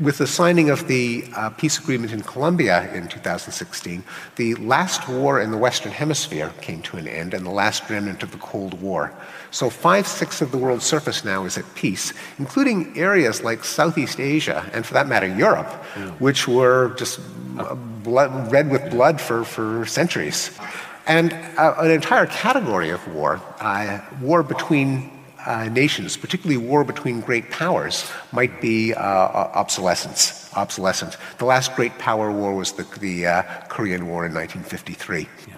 [0.00, 4.02] With the signing of the uh, peace agreement in Colombia in 2016,
[4.36, 8.22] the last war in the Western Hemisphere came to an end and the last remnant
[8.22, 9.12] of the Cold War.
[9.50, 14.18] So, five sixths of the world's surface now is at peace, including areas like Southeast
[14.18, 16.10] Asia, and for that matter, Europe, yeah.
[16.12, 17.20] which were just
[17.58, 20.58] uh, blood, red with blood for, for centuries.
[21.06, 27.20] And uh, an entire category of war, uh, war between uh, nations, particularly war between
[27.20, 30.50] great powers, might be uh, obsolescence.
[30.54, 31.16] Obsolescent.
[31.38, 35.28] The last great power war was the, the uh, Korean War in 1953.
[35.48, 35.54] Yeah.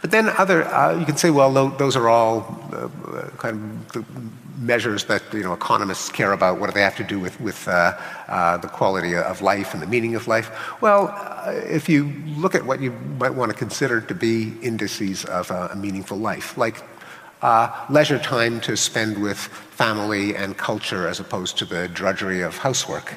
[0.00, 2.88] But then other, uh, you can say, well, those are all uh,
[3.36, 4.06] kind of
[4.58, 6.58] measures that you know economists care about.
[6.58, 7.96] What do they have to do with with uh,
[8.28, 10.50] uh, the quality of life and the meaning of life?
[10.80, 15.24] Well, uh, if you look at what you might want to consider to be indices
[15.24, 16.82] of a meaningful life, like
[17.42, 22.56] uh, leisure time to spend with family and culture as opposed to the drudgery of
[22.56, 23.14] housework.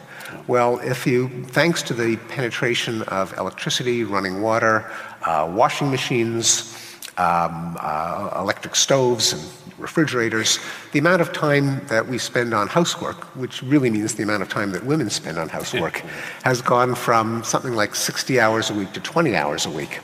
[0.47, 4.89] Well, if you, thanks to the penetration of electricity, running water,
[5.25, 6.77] uh, washing machines,
[7.17, 9.41] um, uh, electric stoves, and
[9.77, 10.59] refrigerators,
[10.91, 14.49] the amount of time that we spend on housework, which really means the amount of
[14.49, 15.97] time that women spend on housework,
[16.43, 19.99] has gone from something like 60 hours a week to 20 hours a week.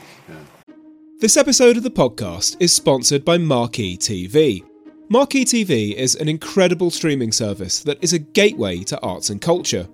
[1.20, 4.62] This episode of the podcast is sponsored by Marquee TV.
[5.08, 9.88] Marquee TV is an incredible streaming service that is a gateway to arts and culture.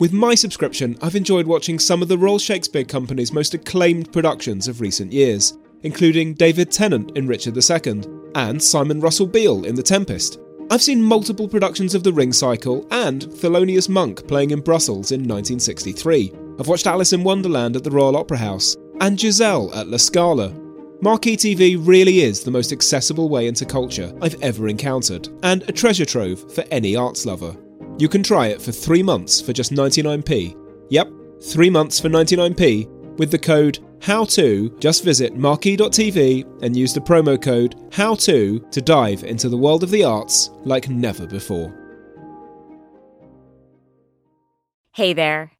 [0.00, 4.66] With my subscription, I've enjoyed watching some of the Royal Shakespeare Company's most acclaimed productions
[4.66, 8.02] of recent years, including David Tennant in Richard II
[8.34, 10.40] and Simon Russell Beale in The Tempest.
[10.72, 15.20] I've seen multiple productions of The Ring Cycle and Thelonious Monk playing in Brussels in
[15.20, 16.32] 1963.
[16.58, 20.63] I've watched Alice in Wonderland at the Royal Opera House and Giselle at La Scala.
[21.04, 25.72] Marquee TV really is the most accessible way into culture I've ever encountered, and a
[25.72, 27.54] treasure trove for any arts lover.
[27.98, 30.56] You can try it for three months for just 99p.
[30.88, 31.10] Yep,
[31.42, 34.80] three months for 99p with the code HOWTO.
[34.80, 39.90] Just visit marquee.tv and use the promo code HOWTO to dive into the world of
[39.90, 41.70] the arts like never before.
[44.92, 45.52] Hey there,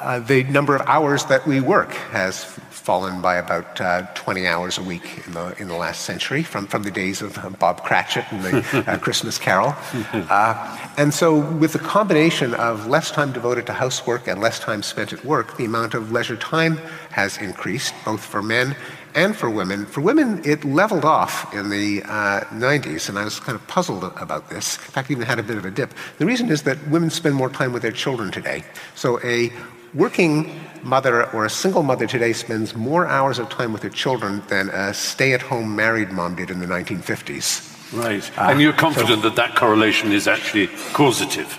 [0.00, 4.78] Uh, the number of hours that we work has fallen by about uh, 20 hours
[4.78, 8.24] a week in the, in the last century, from, from the days of Bob Cratchit
[8.32, 9.74] and the uh, Christmas Carol.
[10.12, 14.82] Uh, and so, with the combination of less time devoted to housework and less time
[14.82, 16.78] spent at work, the amount of leisure time
[17.10, 18.74] has increased, both for men
[19.14, 19.86] and for women.
[19.86, 24.04] For women, it leveled off in the uh, 90s, and I was kind of puzzled
[24.04, 24.76] about this.
[24.76, 25.94] In fact, even had a bit of a dip.
[26.18, 28.64] The reason is that women spend more time with their children today.
[28.94, 29.52] So a
[29.94, 34.42] working mother or a single mother today spends more hours of time with her children
[34.48, 37.70] than a stay-at-home married mom did in the 1950s.
[37.92, 38.38] Right.
[38.38, 41.58] Uh, and you're confident so, that that correlation is actually causative?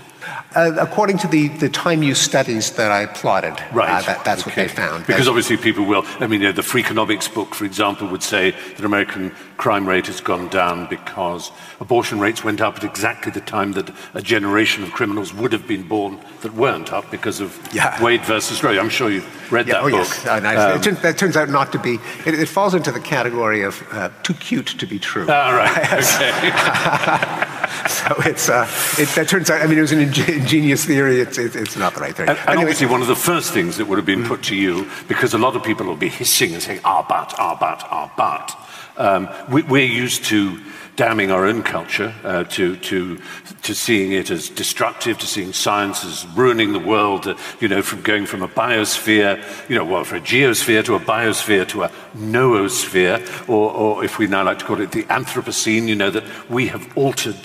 [0.54, 4.04] Uh, according to the, the time use studies that I plotted, uh, right.
[4.04, 4.50] Uh, that, that's okay.
[4.50, 5.08] what they found.
[5.08, 9.32] Because obviously people will, I mean, the Freakonomics book, for example, would say that American
[9.62, 13.92] crime rate has gone down because abortion rates went up at exactly the time that
[14.16, 18.02] a generation of criminals would have been born that weren't up because of yeah.
[18.02, 18.80] Wade versus Roe.
[18.80, 20.08] I'm sure you've read yeah, that oh, book.
[20.08, 20.26] Yes.
[20.28, 20.58] Oh, nice.
[20.88, 23.80] um, it, that turns out not to be, it, it falls into the category of
[23.92, 25.28] uh, too cute to be true.
[25.30, 25.72] Ah, right.
[27.72, 27.88] Okay.
[27.88, 31.22] so it's, uh, it, that turns out, I mean, it was an ingenious theory.
[31.22, 32.30] It's, it, it's not the right theory.
[32.30, 34.56] And, and anyway, obviously, one of the first things that would have been put to
[34.56, 37.84] you, because a lot of people will be hissing and saying, ah, but, ah, but,
[37.92, 38.61] ah, but.
[38.98, 40.60] Um, we, we're used to
[40.96, 43.18] damning our own culture, uh, to, to,
[43.64, 47.82] to seeing it as destructive, to seeing science as ruining the world, uh, you know,
[47.82, 51.84] from going from a biosphere, you know, well, from a geosphere to a biosphere to
[51.84, 56.12] a noosphere, or, or if we now like to call it the Anthropocene, you know,
[56.12, 57.40] that we have altered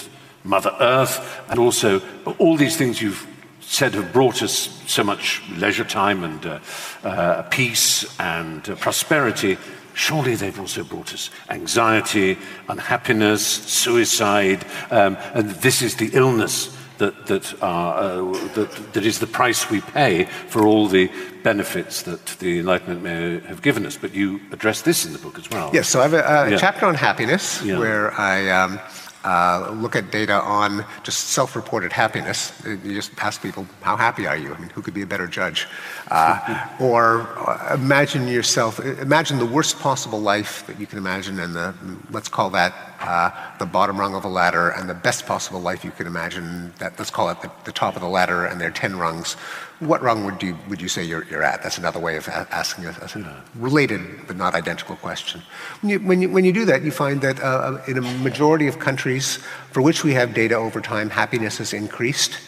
[0.44, 2.02] Mother Earth, and also
[2.38, 3.26] all these things you've
[3.61, 6.59] said have brought us so much leisure time and uh,
[7.04, 9.59] uh, peace and uh, prosperity.
[9.96, 12.37] Surely they've also brought us anxiety,
[12.68, 18.20] unhappiness, suicide, um, and this is the illness that, that, uh,
[18.54, 21.11] that, that is the price we pay for all the
[21.42, 23.96] benefits that the Enlightenment may have given us.
[23.96, 25.70] But you address this in the book as well.
[25.72, 26.59] Yes, so I have a, a yeah.
[26.59, 27.78] chapter on happiness yeah.
[27.78, 28.50] where I.
[28.50, 28.78] Um,
[29.26, 32.52] uh, look at data on just self-reported happiness.
[32.64, 34.54] You just ask people, how happy are you?
[34.54, 35.66] I mean, who could be a better judge?
[36.10, 41.54] Uh, or uh, imagine yourself, imagine the worst possible life that you can imagine and
[41.54, 41.74] the,
[42.10, 42.72] let's call that
[43.06, 46.72] uh, the bottom rung of a ladder and the best possible life you can imagine,
[46.78, 49.34] that, let's call it the, the top of the ladder and there are 10 rungs.
[49.78, 51.62] What rung would you, would you say you're, you're at?
[51.62, 55.42] That's another way of asking a, a related but not identical question.
[55.80, 58.00] When you, when you, when you do that, you find that uh, uh, in a
[58.00, 59.36] majority of countries
[59.70, 62.38] for which we have data over time, happiness has increased.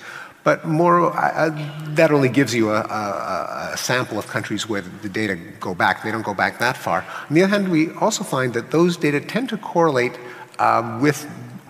[0.48, 1.50] but more, uh,
[1.94, 6.02] that only gives you a, a, a, sample of countries where the data go back.
[6.02, 7.04] They don't go back that far.
[7.28, 10.18] On the other hand, we also find that those data tend to correlate
[11.00, 11.26] with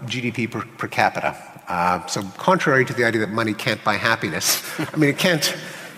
[0.07, 1.36] GDP per, per capita.
[1.68, 4.62] Uh, so contrary to the idea that money can't buy happiness,
[4.93, 5.55] I mean, it can't,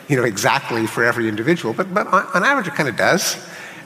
[0.08, 3.36] you know, exactly for every individual, but, but on, on average it kind of does.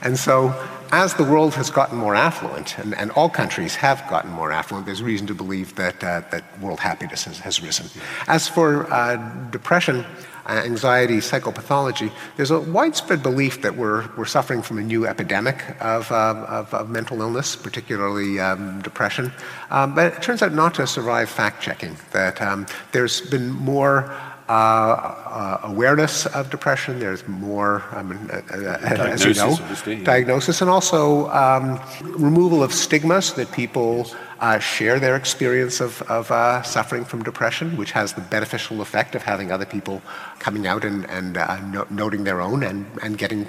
[0.01, 0.53] And so
[0.91, 4.85] as the world has gotten more affluent, and, and, all countries have gotten more affluent,
[4.85, 7.87] there's reason to believe that, uh, that world happiness has, has, risen.
[8.27, 9.15] As for uh,
[9.51, 10.05] depression,
[10.47, 16.11] anxiety, psychopathology, there's a widespread belief that we're, we're suffering from a new epidemic of,
[16.11, 19.31] uh, of, of mental illness, particularly um, depression.
[19.69, 24.11] Um, but it turns out not to survive fact checking, that um, there's been more
[24.47, 26.99] uh, uh, awareness of depression.
[26.99, 29.57] There's more, I mean, uh, uh as you know,
[30.03, 34.05] diagnosis, and also um, removal of stigmas that people
[34.39, 39.15] uh, share their experience of, of uh, suffering from depression, which has the beneficial effect
[39.15, 40.01] of having other people
[40.39, 41.33] coming out and, and
[41.71, 43.47] no- noting their own and, and getting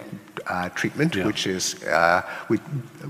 [0.75, 1.27] treatment, yeah.
[1.27, 1.75] which is
[2.47, 2.61] which,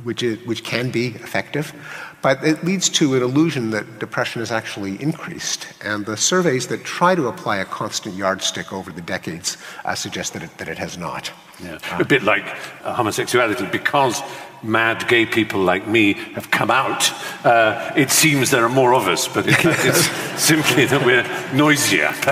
[0.05, 1.75] which, is, which can be effective.
[2.23, 5.69] But it leads to an illusion that depression has actually increased.
[5.85, 10.33] And the surveys that try to apply a constant yardstick over the decades uh, suggest
[10.33, 11.31] that it, that it has not.
[11.63, 11.79] Yeah.
[11.91, 12.45] Uh, a bit like
[12.85, 14.23] uh, homosexuality, because
[14.63, 17.13] mad gay people like me have come out,
[17.45, 20.07] uh, it seems there are more of us, but it's
[20.43, 22.09] simply that we're noisier.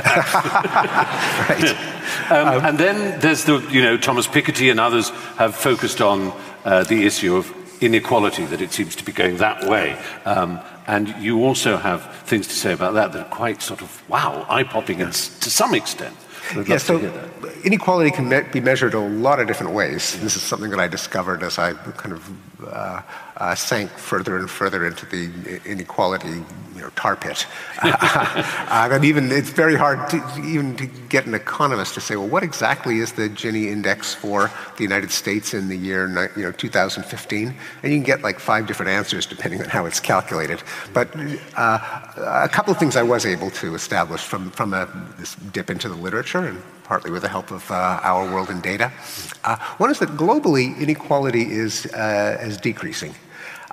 [1.49, 1.91] right.
[2.31, 6.33] Um, um, and then there's the, you know, Thomas Piketty and others have focused on
[6.65, 7.53] uh, the issue of
[7.83, 9.93] inequality, that it seems to be going that way.
[10.25, 14.09] Um, and you also have things to say about that that are quite sort of,
[14.09, 16.17] wow, eye popping to some extent.
[16.67, 16.99] Yeah, so
[17.65, 20.19] inequality can me- be measured a lot of different ways.
[20.21, 22.31] This is something that I discovered as I kind of
[22.67, 23.03] uh,
[23.37, 26.45] uh, sank further and further into the inequality
[26.85, 27.47] know, tar pit.
[27.83, 32.43] uh, even it's very hard to even to get an economist to say, well, what
[32.43, 37.49] exactly is the Gini index for the United States in the year you know 2015?
[37.83, 40.63] And you can get like five different answers depending on how it's calculated.
[40.93, 41.09] But
[41.57, 41.79] uh,
[42.45, 45.89] a couple of things I was able to establish from from a, this dip into
[45.89, 48.93] the literature and partly with the help of uh, our world in data.
[49.43, 53.15] Uh, one is that globally inequality is, uh, is decreasing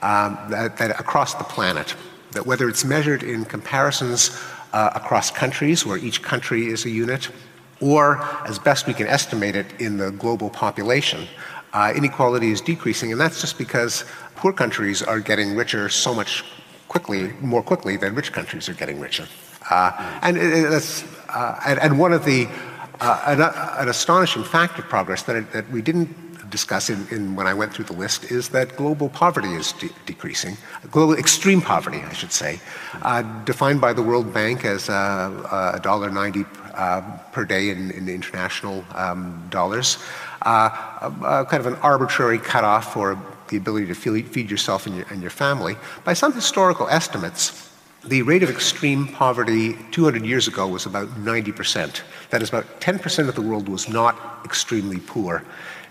[0.01, 1.93] um, that, that across the planet.
[2.31, 4.39] That whether it's measured in comparisons
[4.73, 7.29] uh, across countries, where each country is a unit,
[7.81, 11.27] or as best we can estimate it in the global population,
[11.73, 14.05] uh, inequality is decreasing, and that's just because
[14.35, 16.43] poor countries are getting richer so much
[16.87, 19.25] quickly, more quickly than rich countries are getting richer.
[19.69, 22.47] Uh, and, it, uh, and, and, one of the
[22.99, 23.41] uh, an,
[23.81, 26.09] an, astonishing fact of progress that, that we didn't
[26.51, 29.89] discuss in, in, when I went through the list is that global poverty is de-
[30.05, 30.57] decreasing.
[30.91, 32.59] Global extreme poverty, I should say,
[33.01, 38.85] uh, defined by the World Bank as uh, $1.90 uh, per day in, in international
[38.93, 39.97] um, dollars,
[40.43, 40.69] uh,
[41.45, 45.31] kind of an arbitrary cutoff for the ability to feed yourself and your, and your
[45.31, 45.75] family.
[46.03, 47.69] By some historical estimates,
[48.03, 52.01] the rate of extreme poverty 200 years ago was about 90%.
[52.31, 55.43] That is, about 10% of the world was not extremely poor.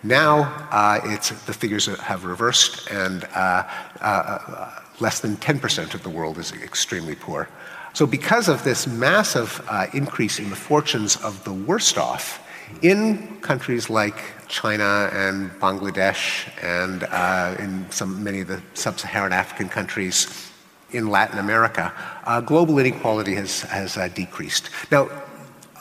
[0.02, 1.00] Now, uh,
[1.46, 3.68] the figures have reversed, and uh,
[4.00, 7.48] uh, less than 10% of the world is extremely poor.
[7.92, 12.46] So, because of this massive uh, increase in the fortunes of the worst off,
[12.82, 14.16] in countries like
[14.48, 20.50] China and Bangladesh and uh, in some, many of the sub Saharan African countries,
[20.92, 21.92] in Latin America,
[22.24, 24.70] uh, global inequality has, has uh, decreased.
[24.90, 25.08] Now,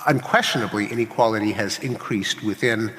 [0.07, 2.93] unquestionably, inequality has increased within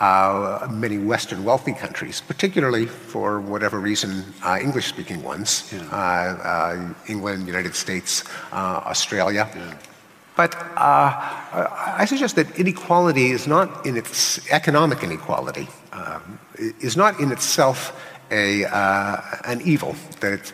[0.00, 5.82] uh, many Western wealthy countries, particularly for whatever reason, uh, English speaking ones yeah.
[5.90, 9.48] Uh, uh, England, United States, Australia.
[9.54, 9.74] Yeah.
[10.36, 17.32] But I suggest that inequality is not in its economic inequality, um, is not in
[17.32, 17.92] itself
[18.30, 18.64] a,
[19.44, 20.52] an evil, that it's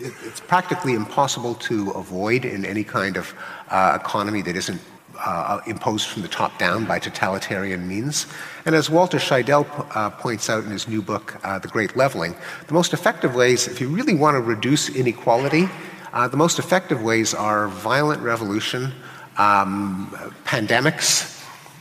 [0.00, 3.34] it's practically impossible to avoid in any kind of
[3.70, 4.80] uh, economy that isn't
[5.18, 8.26] uh, imposed from the top down by totalitarian means.
[8.66, 12.34] And as Walter Scheidel uh, points out in his new book, uh, The Great Leveling,
[12.66, 15.68] the most effective ways, if you really want to reduce inequality,
[16.12, 18.92] uh, the most effective ways are violent revolution,
[19.36, 20.08] um,
[20.44, 21.30] pandemics,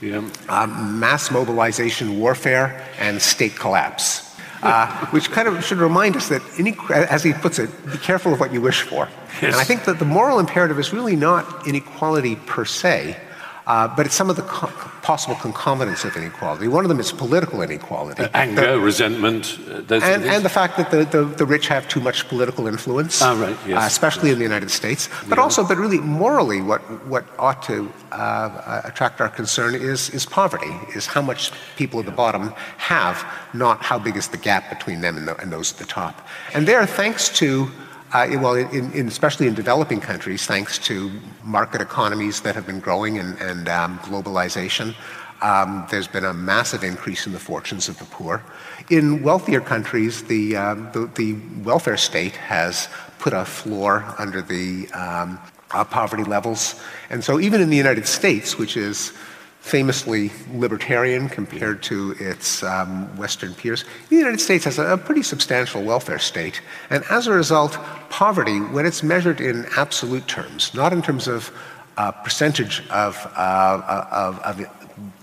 [0.01, 0.17] yeah.
[0.49, 6.41] Um, mass mobilization warfare, and state collapse uh, which kind of should remind us that,
[6.89, 9.09] as he puts it, be careful of what you wish for.
[9.41, 9.53] Yes.
[9.53, 13.17] And I think that the moral imperative is really not inequality per se,
[13.66, 14.68] Uh, but it's some of the co-
[15.03, 16.68] possible concomitants of inequality.
[16.68, 18.24] One of them is political inequality.
[18.24, 19.57] Uh, anger, the, resentment.
[19.70, 23.22] Uh, and, and, the fact that the, the, the, rich have too much political influence,
[23.22, 24.34] ah, right, yes, uh, especially yes.
[24.34, 25.07] in the United States.
[25.30, 25.43] But yeah.
[25.43, 30.76] also, but really morally, what, what ought to uh, attract our concern is, is poverty,
[30.93, 34.99] is how much people at the bottom have, not how big is the gap between
[34.99, 36.28] them and, the, and those at the top.
[36.53, 37.72] And there, thanks to
[38.14, 41.11] uh, well, in, in, especially in developing countries, thanks to
[41.43, 44.93] market economies that have been growing and, and um, globalization,
[45.41, 48.43] um, there's been a massive increase in the fortunes of the poor.
[48.89, 51.34] In wealthier countries, the, um, the, the,
[51.64, 52.88] welfare state has
[53.20, 55.39] put a floor under the um,
[55.72, 56.80] uh, poverty levels.
[57.09, 59.11] And so, even in the United States, which is
[59.64, 65.24] famously libertarian compared to its um, Western peers, the United States has a, a, pretty
[65.24, 66.61] substantial welfare state.
[66.89, 67.72] And as a result,
[68.09, 71.49] poverty, when it's measured in absolute terms, not in terms of
[71.95, 74.68] uh, percentage of, uh, of, of,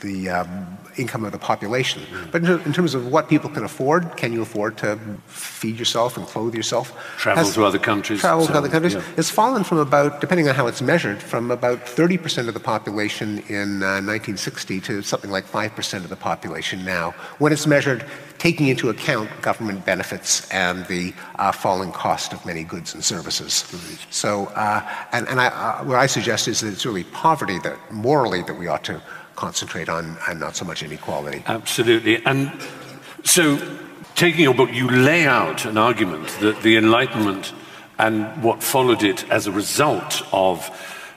[0.00, 2.02] the um, income of the population.
[2.30, 6.26] But in, terms of what people can afford, can you afford to feed yourself and
[6.26, 6.96] clothe yourself?
[7.16, 8.20] Travel has, to other countries.
[8.20, 8.94] Travel so, to other countries.
[8.94, 9.02] Yeah.
[9.16, 13.38] It's fallen from about, depending on how it's measured, from about 30% of the population
[13.48, 18.04] in uh, 1960 to something like 5% of the population now, when it's measured
[18.40, 23.66] taking into account government benefits and the uh, falling cost of many goods and services.
[24.08, 24.80] So, uh,
[25.12, 28.54] and, and I, uh, what I suggest is that it's really poverty that morally that
[28.54, 29.02] we ought to
[29.40, 31.42] concentrate on and not so much inequality.
[31.46, 32.24] Absolutely.
[32.26, 32.52] And
[33.24, 33.58] so,
[34.14, 37.54] taking your book, you lay out an argument that the Enlightenment
[37.98, 40.70] and what followed it as a result of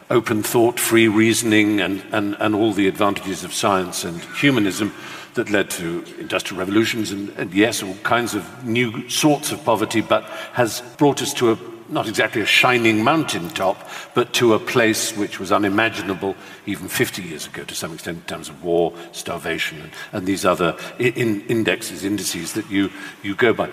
[0.10, 4.94] open thought, free reasoning, and, and, and all the advantages of science and humanism
[5.34, 10.02] that led to industrial revolutions and, and, yes, all kinds of new sorts of poverty,
[10.02, 15.16] but has brought us to a not exactly a shining mountaintop, but to a place
[15.16, 16.36] which was unimaginable
[16.66, 20.46] even 50 years ago to some extent in terms of war, starvation, and, and these
[20.46, 22.90] other in, indexes, indices that you,
[23.22, 23.70] you go by.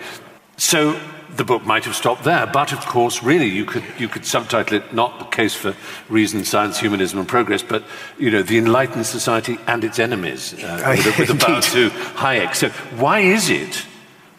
[0.57, 0.99] So
[1.35, 4.77] the book might have stopped there, but of course, really, you could, you could subtitle
[4.77, 5.75] it not the case for
[6.09, 7.83] reason, science, humanism, and progress, but
[8.19, 12.55] you know, the enlightened society and its enemies, uh, with, with a bow to Hayek.
[12.55, 12.69] So
[12.99, 13.85] why is it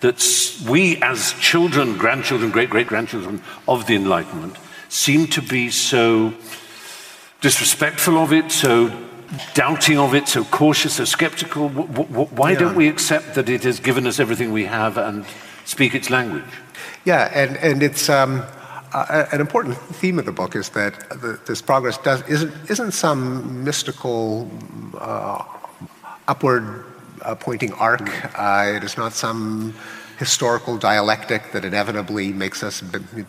[0.03, 0.21] that
[0.69, 4.57] we, as children, grandchildren, great great grandchildren of the Enlightenment,
[4.89, 6.35] seem to be so
[7.41, 8.91] disrespectful of it, so
[9.55, 11.69] doubting of it, so cautious, so skeptical.
[11.69, 12.59] Why yeah.
[12.59, 15.25] don't we accept that it has given us everything we have and
[15.65, 16.53] speak its language?
[17.05, 18.09] Yeah, and, and it's.
[18.09, 18.45] Um,
[18.95, 22.93] uh, an important theme of the book is that the, this progress does, isn't, isn't
[22.93, 24.51] some mystical
[24.99, 25.43] uh,
[26.29, 26.85] upward
[27.37, 28.09] pointing arc.
[28.39, 29.75] Uh, it is not some
[30.19, 32.81] historical dialectic that inevitably makes us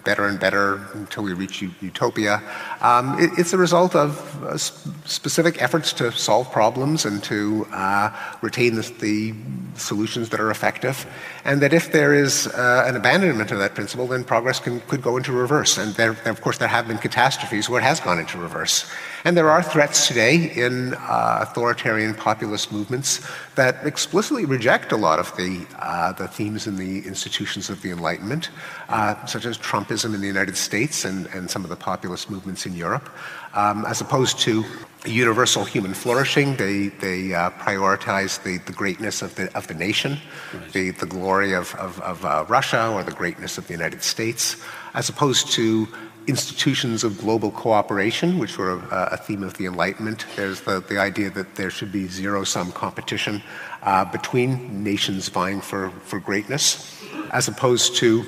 [0.03, 2.41] better and better until we reach utopia.
[2.81, 8.11] Um, it, it's the result of uh, specific efforts to solve problems and to uh,
[8.41, 9.33] retain the, the,
[9.75, 11.07] solutions that are effective.
[11.45, 15.01] And that if there is uh, an abandonment of that principle, then progress can, could
[15.01, 15.79] go into reverse.
[15.79, 18.85] And there, of course, there have been catastrophes where it has gone into reverse.
[19.25, 23.25] And there are threats today in uh, authoritarian populist movements
[23.55, 27.91] that explicitly reject a lot of the, uh, the themes in the institutions of the
[27.91, 28.49] Enlightenment,
[28.89, 32.65] uh, such as Trumpism in the United States and, and some of the populist movements
[32.65, 33.09] in Europe.
[33.53, 34.63] Um, as opposed to
[35.05, 40.17] universal human flourishing, they, they uh, prioritize the, the greatness of the, of the nation,
[40.53, 40.73] right.
[40.73, 44.57] the, the glory of, of, of uh, Russia or the greatness of the United States,
[44.93, 45.87] as opposed to
[46.27, 50.25] institutions of global cooperation, which were a, a, theme of the Enlightenment.
[50.35, 53.41] There's the, the idea that there should be zero sum competition
[53.83, 58.23] uh, between nations vying for, for greatness, as opposed to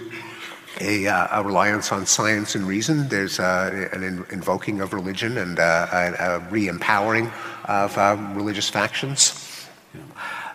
[0.81, 3.07] a, uh, a reliance on science and reason.
[3.07, 7.31] There's uh, an in, invoking of religion and uh, a, a re empowering
[7.65, 9.67] of uh, religious factions.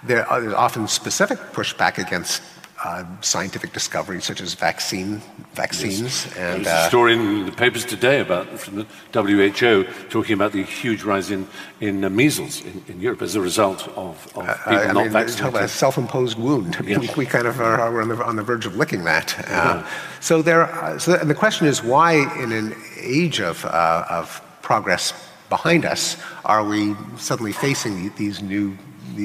[0.05, 2.43] There is often specific pushback against
[2.83, 5.21] uh, scientific discoveries such as vaccine
[5.53, 6.25] vaccines.
[6.25, 6.37] Yes.
[6.37, 10.53] And There's a uh, story in the papers today about from the WHO talking about
[10.53, 11.47] the huge rise in
[11.81, 15.05] in uh, measles in, in, Europe as a result of, of uh, people I not
[15.05, 15.61] mean, vaccinated.
[15.61, 16.77] A self-imposed wound.
[16.79, 17.15] I mean, yeah.
[17.17, 19.35] we, kind of are, are on, the, on, the, verge of licking that.
[19.39, 19.87] Yeah.
[20.21, 20.99] So there.
[20.99, 22.13] So and the question is why,
[22.43, 25.13] in an age of of progress
[25.51, 28.77] behind us, are we suddenly facing these new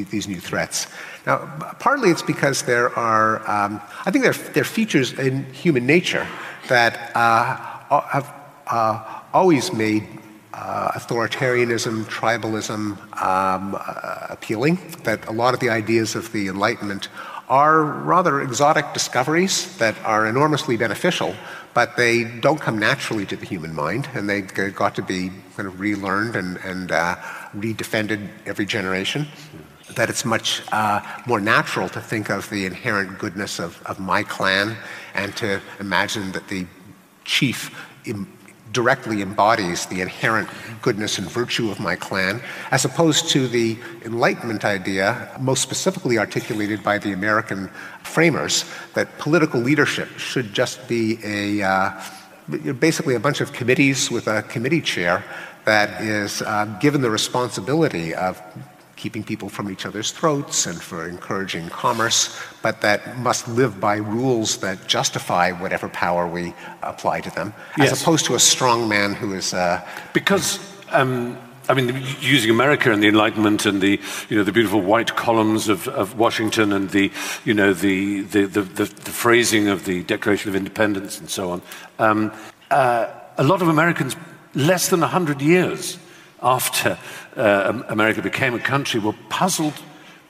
[0.04, 0.88] these new threats?
[1.26, 1.38] Now,
[1.80, 6.28] partly it's because there are, um, I think there, there are features in human nature
[6.68, 7.56] that uh,
[8.02, 8.34] have
[8.68, 10.08] uh, always made
[10.54, 17.10] uh, authoritarianism, tribalism um, uh, appealing, that a lot of the ideas of the Enlightenment
[17.50, 21.36] are rather exotic discoveries that are enormously beneficial,
[21.74, 25.68] but they don't come naturally to the human mind, and they've got to be kind
[25.68, 27.16] of relearned and, and uh,
[27.56, 29.28] redefended every generation.
[29.96, 34.24] That it's much uh, more natural to think of the inherent goodness of, of my
[34.24, 34.78] clan
[35.14, 36.68] and to imagine that the
[37.24, 37.72] chief
[38.76, 40.50] directly embodies the inherent
[40.82, 42.42] goodness and virtue of my clan,
[42.72, 47.70] as opposed to the Enlightenment idea, most specifically articulated by the American
[48.04, 51.92] framers, that political leadership should just be a uh,
[52.80, 55.24] basically a bunch of committees with a committee chair
[55.64, 58.42] that is uh, given the responsibility of
[58.96, 63.98] keeping people from each other's throats and for encouraging commerce, but that must live by
[63.98, 67.92] rules that justify whatever power we apply to them, yes.
[67.92, 69.54] as opposed to a strong man who is.
[69.54, 70.60] Uh, because.
[70.92, 71.38] Um,
[71.68, 75.68] I mean, using America and the Enlightenment and the, you know, the beautiful white columns
[75.68, 77.12] of, of Washington and the,
[77.44, 81.62] you know, the, the, the, the, phrasing of the Declaration of Independence and so on,
[81.98, 82.32] um,
[82.70, 83.08] uh,
[83.40, 84.16] a lot of Americans,
[84.54, 85.98] less than 100 years
[86.46, 86.98] after
[87.36, 89.74] uh, America became a country were puzzled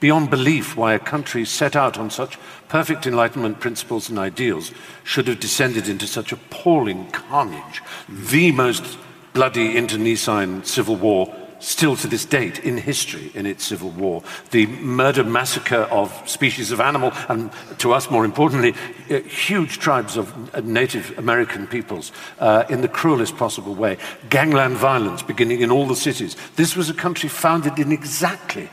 [0.00, 2.38] beyond belief why a country set out on such
[2.68, 4.72] perfect Enlightenment principles and ideals
[5.04, 8.98] should have descended into such appalling carnage, the most
[9.32, 14.22] bloody internecine civil war still to this date in history in its civil war.
[14.50, 18.74] The murder massacre of species of animal, and to us more importantly,
[19.10, 23.98] uh, huge tribes of uh, Native American peoples uh, in the cruelest possible way.
[24.28, 26.36] Gangland violence beginning in all the cities.
[26.56, 28.68] This was a country founded in exactly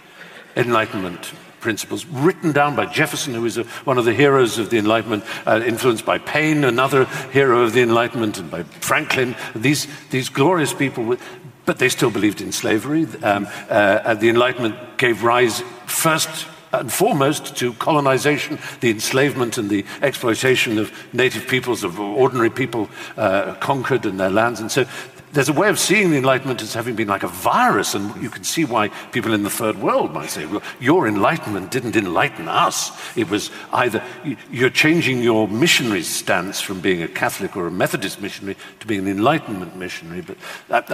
[0.56, 4.78] Enlightenment principles, written down by Jefferson, who is a, one of the heroes of the
[4.78, 9.34] Enlightenment, uh, influenced by Paine, another hero of the Enlightenment, and by Franklin.
[9.56, 11.18] These, these glorious people
[11.66, 13.08] but they still believed in slavery.
[13.22, 19.86] Um, uh, the Enlightenment gave rise first and foremost to colonization, the enslavement and the
[20.02, 24.60] exploitation of native peoples, of ordinary people uh, conquered and their lands.
[24.60, 24.86] And so
[25.34, 28.30] there's a way of seeing the Enlightenment as having been like a virus, and you
[28.30, 32.48] can see why people in the third world might say, well, your Enlightenment didn't enlighten
[32.48, 32.92] us.
[33.18, 34.04] It was either
[34.52, 39.02] you're changing your missionary stance from being a Catholic or a Methodist missionary to being
[39.02, 40.38] an Enlightenment missionary, but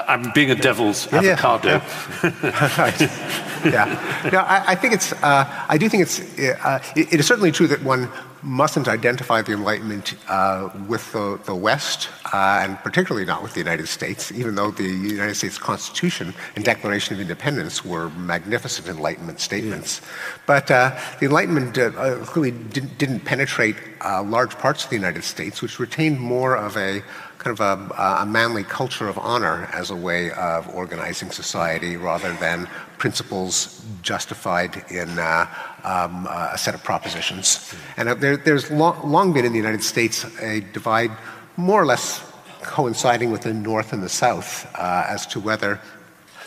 [0.10, 1.82] I'm being a devil's yeah, avocado.
[2.24, 4.30] Yeah, yeah.
[4.32, 7.52] No, I, I, think it's, uh, I do think it's, uh, it, it is certainly
[7.52, 8.10] true that one
[8.42, 13.60] mustn't identify the Enlightenment uh, with the, the West, uh, and particularly not with the
[13.60, 19.40] United States, even though the United States Constitution and Declaration of Independence were magnificent Enlightenment
[19.40, 20.02] statements.
[20.46, 24.96] But uh, the Enlightenment uh, uh, clearly didn't, didn't penetrate uh, large parts of the
[24.96, 27.04] United States, which retained more of a
[27.40, 32.34] kind of a, a, manly culture of honor as a way of organizing society rather
[32.34, 32.68] than
[32.98, 35.48] principles justified in uh,
[35.86, 37.74] um, uh, a set of propositions.
[37.96, 41.12] And uh, there, there's long, long been in the United States a divide
[41.56, 42.22] more or less
[42.62, 45.80] coinciding with the North and the South uh, as to whether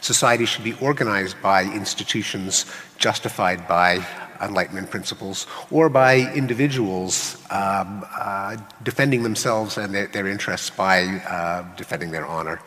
[0.02, 2.66] society should be organized by institutions
[2.98, 4.04] justified by
[4.42, 11.64] Enlightenment principles or by individuals um, uh, defending themselves and their, their interests by uh,
[11.76, 12.60] defending their honor.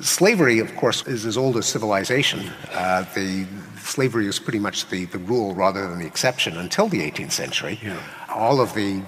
[0.00, 2.50] Slavery, of course, is as old as civilization.
[2.72, 3.46] Uh, the
[3.78, 7.78] slavery was pretty much the, the rule rather than the exception until the 18th century.
[7.82, 8.00] Yeah.
[8.34, 9.02] All of the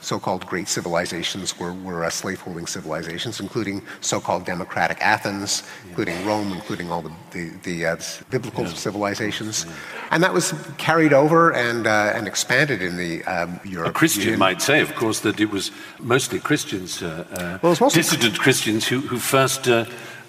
[0.00, 5.88] so-called great civilizations were, were uh, slave-holding civilizations, including so-called democratic Athens, yeah.
[5.88, 7.96] including Rome, including all the, the, the uh,
[8.30, 8.74] biblical yeah.
[8.74, 9.66] civilizations.
[10.10, 13.88] And that was carried over and, uh, and expanded in the um, Europe.
[13.88, 18.02] A Christian might say, of course, that it was mostly Christians, uh, uh, well, mostly
[18.02, 19.68] dissident Christians who, who first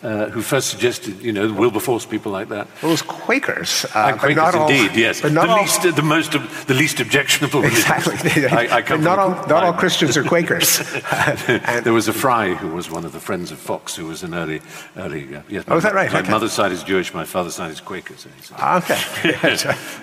[0.06, 2.68] uh, who first suggested, you know, Wilberforce, people like that.
[2.82, 3.86] Well, it was Quakers.
[3.86, 5.22] Uh, and Quakers, indeed, all, yes.
[5.22, 6.32] But not the, all, least, the most,
[6.68, 7.66] the least objectionable.
[7.76, 8.46] Exactly.
[8.46, 10.78] I, I come not all, not all Christians are Quakers.
[11.84, 14.34] there was a Fry who was one of the friends of Fox, who was an
[14.34, 14.62] early,
[14.96, 15.36] early.
[15.36, 15.66] Uh, yes.
[15.68, 16.12] Oh, is that right?
[16.12, 16.30] My okay.
[16.30, 17.14] mother's side is Jewish.
[17.14, 18.16] My father's side is Quaker.
[18.16, 19.56] So ah, okay.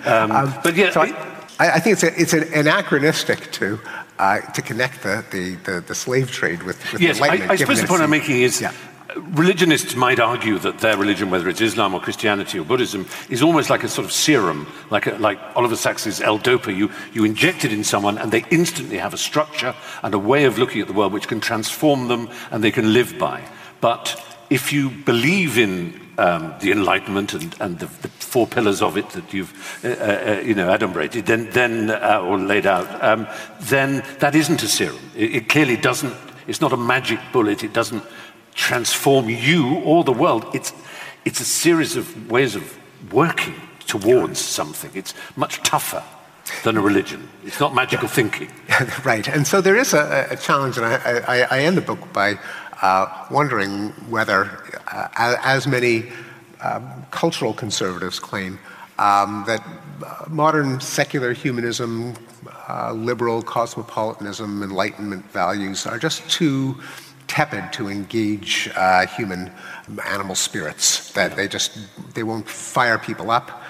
[0.05, 0.91] um, um, but yeah.
[0.91, 1.15] So I,
[1.59, 3.79] I, think it's, a, it's an anachronistic to
[4.19, 7.81] uh, to connect the, the, the, the, slave trade with, with yes, I, I suppose
[7.81, 8.73] the point I'm making is yeah
[9.17, 13.71] religionists might argue that their religion, whether it's Islam or Christianity or Buddhism, is almost
[13.71, 16.75] like a sort of serum, like, a, like Oliver Sacks's L-Dopa.
[16.77, 20.45] You, you inject it in someone and they instantly have a structure and a way
[20.45, 23.43] of looking at the world which can transform them and they can live by.
[23.81, 28.97] But if you believe in um, the Enlightenment and, and the, the, four pillars of
[28.97, 29.53] it that you've,
[29.85, 33.27] uh, uh, you know, adumbrated, then, then uh, or laid out, um,
[33.61, 34.99] then that isn't a serum.
[35.15, 36.15] It, it clearly doesn't.
[36.47, 37.63] It's not a magic bullet.
[37.63, 38.03] It doesn't
[38.55, 40.47] transform you or the world.
[40.55, 40.73] It's,
[41.25, 42.79] it's a series of ways of
[43.13, 43.55] working
[43.87, 44.91] towards something.
[44.95, 46.03] It's much tougher.
[46.65, 47.29] than a religion.
[47.45, 48.15] It's not magical yeah.
[48.15, 48.51] thinking.
[49.05, 49.27] right.
[49.29, 50.97] And so there is a, a challenge, and I,
[51.27, 52.39] I, I, end the book by
[52.83, 54.51] uh, wondering whether,
[54.89, 56.11] uh, as many
[56.61, 58.59] um, cultural conservatives claim,
[58.99, 59.63] um, that
[60.05, 62.15] uh, modern secular humanism,
[62.69, 66.77] uh, liberal cosmopolitanism, enlightenment values are just too
[67.33, 69.51] tepid to engage uh, human
[70.05, 71.13] animal spirits.
[71.13, 71.71] That they just
[72.15, 73.63] they won't fire people up,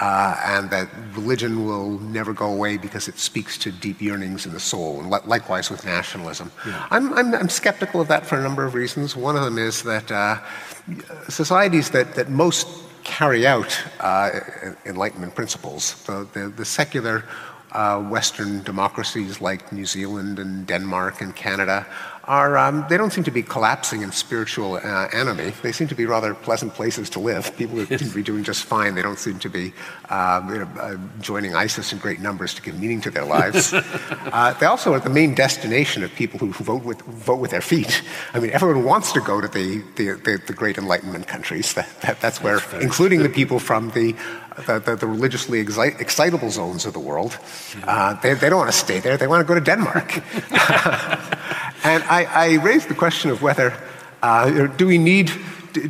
[0.00, 4.52] uh, and that religion will never go away because it speaks to deep yearnings in
[4.52, 5.00] the soul.
[5.00, 6.50] And li- likewise with nationalism.
[6.66, 6.86] Yeah.
[6.90, 9.14] I'm, I'm, I'm, skeptical of that for a number of reasons.
[9.14, 10.38] One of them is that uh,
[11.28, 12.66] societies that that most
[13.04, 14.30] carry out uh,
[14.86, 17.24] Enlightenment principles, the, the, the secular
[17.72, 21.86] uh, Western democracies like New Zealand and Denmark and Canada
[22.30, 25.52] are, um, they don't seem to be collapsing in spiritual uh, enemy.
[25.62, 27.56] They seem to be rather pleasant places to live.
[27.56, 28.94] People seem to be doing just fine.
[28.94, 29.72] They don't seem to be
[30.10, 33.72] um, you know, uh, joining ISIS in great numbers to give meaning to their lives.
[33.74, 37.60] uh, they also are the main destination of people who, vote, with, vote with their
[37.60, 38.00] feet.
[38.32, 41.74] I mean, everyone wants to go to the, the, the, the great Enlightenment countries.
[41.74, 44.14] That, that, that's where, that's including the people from the
[44.66, 47.38] the, the, the, religiously excitable zones of the world.
[47.84, 50.22] Uh, they, they, don't want to stay there, they want to go to Denmark.
[51.82, 53.72] And I, I raised the question of whether
[54.22, 55.32] uh, do we need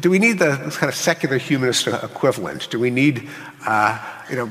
[0.01, 2.69] do we need the kind of secular humanist equivalent?
[2.71, 3.29] Do we need,
[3.67, 3.99] uh,
[4.29, 4.51] you know,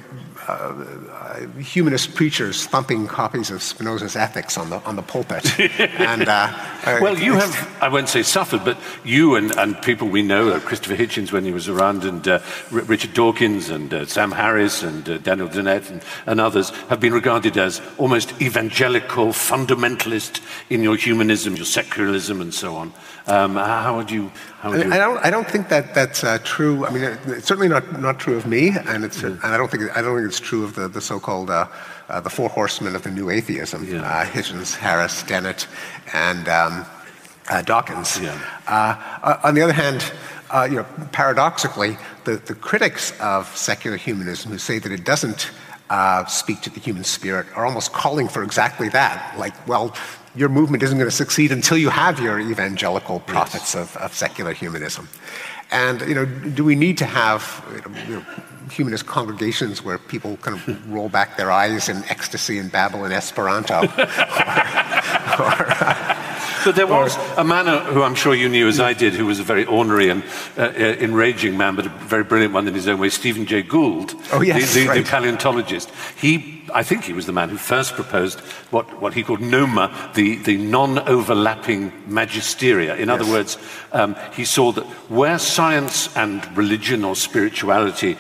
[0.50, 5.60] uh, humanist preachers thumping copies of Spinoza's Ethics on the on the pulpit.
[5.80, 6.50] and uh,
[6.86, 10.50] uh, well, you have I won't say suffered, but you and, and people we know,
[10.50, 12.40] uh, Christopher Hitchens when he was around, and uh,
[12.72, 17.58] Richard Dawkins and uh, Sam Harris and Daniel Dennett and, and, others have been regarded
[17.58, 22.94] as almost evangelical fundamentalist in your humanism, your secularism, and so on.
[23.28, 24.32] Um, how would you?
[24.64, 24.92] You...
[24.92, 25.26] I, don't.
[25.26, 26.86] I don't think that that's uh, true.
[26.86, 29.32] I mean, it's certainly not not true of me, and it's mm.
[29.32, 31.68] and I don't think I don't think it's true of the the so-called uh,
[32.10, 34.02] uh, the four horsemen of the new atheism: yeah.
[34.02, 35.68] Uh, Hitchens, Harris, Dennett,
[36.14, 36.86] and um,
[37.50, 38.20] uh, Dawkins.
[38.20, 38.38] Yeah.
[38.68, 40.04] Uh, on the other hand.
[40.72, 45.52] you know, paradoxically, the, the critics of secular humanism who say that it doesn't
[45.90, 49.36] uh, speak to the human spirit are almost calling for exactly that.
[49.38, 49.96] Like, well,
[50.40, 53.96] your movement isn't going to succeed until you have your evangelical prophets yes.
[53.96, 55.10] of, of, secular humanism.
[55.70, 57.44] And you know, do we need to have
[58.08, 58.26] you know,
[58.72, 63.12] humanist congregations where people kind of roll back their eyes in ecstasy and babble in
[63.12, 63.82] Esperanto?
[63.82, 63.86] or,
[65.44, 66.16] or, uh,
[66.64, 69.40] but there was a man who I'm sure you knew as I did, who was
[69.40, 70.24] a very ornery and
[70.58, 73.62] uh, uh, enraging man, but a very brilliant one in his own way, Stephen Jay
[73.62, 75.04] Gould, oh, yes, the, the, right.
[75.04, 75.90] the paleontologist.
[76.18, 78.40] He, I think he was the man who first proposed
[78.72, 82.98] what, what he called NOMA, the, the non-overlapping magisteria.
[82.98, 83.20] In yes.
[83.20, 83.58] other words,
[83.92, 88.18] um, he saw that where science and religion or spirituality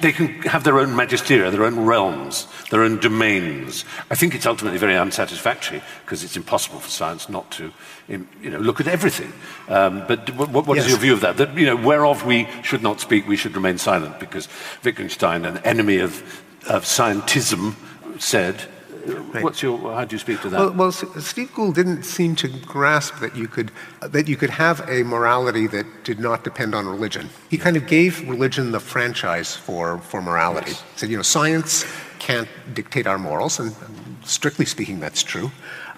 [0.00, 3.84] they can have their own magisteria, their own realms, their own domains.
[4.10, 7.72] I think it's ultimately very unsatisfactory because it's impossible for science not to
[8.08, 9.32] you know, look at everything.
[9.68, 10.86] Um, but what, what yes.
[10.86, 11.36] is your view of that?
[11.36, 14.48] That, you know, whereof we should not speak, we should remain silent because
[14.84, 17.74] Wittgenstein, an enemy of, of scientism,
[18.20, 18.68] said
[19.06, 19.42] Right.
[19.42, 20.60] What's your, how do you speak to that?
[20.60, 24.88] Well, well, Steve Gould didn't seem to grasp that you, could, that you could have
[24.88, 27.28] a morality that did not depend on religion.
[27.50, 30.70] He kind of gave religion the franchise for, for morality.
[30.70, 30.82] Yes.
[30.92, 31.84] He said, you know, science
[32.20, 33.74] can't dictate our morals, and
[34.24, 35.50] strictly speaking, that's true,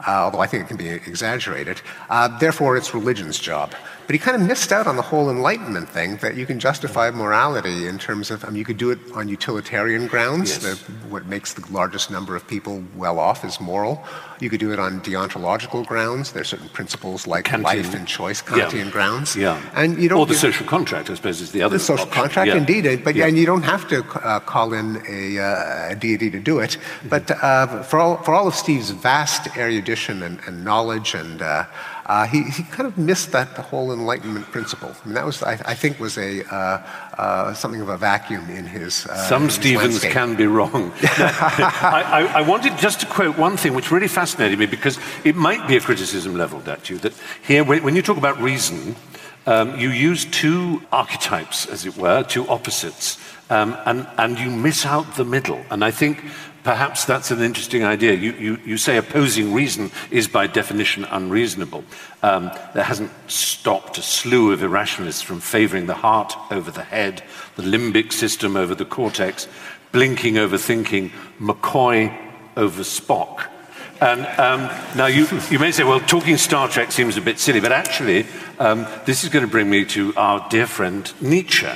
[0.06, 1.82] uh, although I think it can be exaggerated.
[2.08, 3.74] Uh, therefore, it's religion's job.
[4.06, 7.10] But he kind of missed out on the whole Enlightenment thing that you can justify
[7.10, 10.62] morality in terms of, I mean, you could do it on utilitarian grounds.
[10.62, 10.78] Yes.
[11.08, 14.04] What makes the largest number of people well off is moral.
[14.40, 16.32] You could do it on deontological grounds.
[16.32, 17.62] There are certain principles like Kantian.
[17.62, 18.90] life and choice, Kantian yeah.
[18.90, 19.36] grounds.
[19.36, 19.62] Yeah.
[19.74, 21.78] And you don't, or the social contract, I suppose, is the other.
[21.78, 22.22] The social option.
[22.22, 22.56] contract, yeah.
[22.56, 23.04] indeed.
[23.04, 23.26] But yeah.
[23.26, 26.70] and you don't have to uh, call in a, uh, a, deity to do it.
[26.70, 27.08] Mm-hmm.
[27.08, 31.40] But uh, for all for all of Steve's vast erudition and, and knowledge and
[32.06, 34.94] uh, he, he kind of missed that the whole Enlightenment principle.
[35.02, 36.82] I mean, that was, I, I think, was a uh,
[37.16, 39.06] uh, something of a vacuum in his.
[39.06, 40.12] Uh, Some in his Stevens landscape.
[40.12, 40.92] can be wrong.
[41.02, 45.34] I, I, I, wanted just to quote one thing which really fascinated me because it
[45.34, 47.14] might be a criticism leveled at you that
[47.46, 48.96] here, when, when you talk about reason,
[49.46, 53.18] um, you use two archetypes, as it were, two opposites,
[53.50, 55.64] um, and, and you miss out the middle.
[55.70, 56.22] And I think
[56.64, 58.14] Perhaps that's an interesting idea.
[58.14, 61.84] You, you, you say opposing reason is by definition unreasonable.
[62.22, 67.22] Um, hasn't stopped a slew of irrationalists from favoring the heart over the head,
[67.56, 69.46] the limbic system over the cortex,
[69.92, 72.16] blinking over thinking, McCoy
[72.56, 73.46] over Spock.
[74.00, 77.60] And um, now you, you may say, well, talking Star Trek seems a bit silly,
[77.60, 78.26] but actually,
[78.58, 81.68] um, this is going to bring me to our dear friend Nietzsche.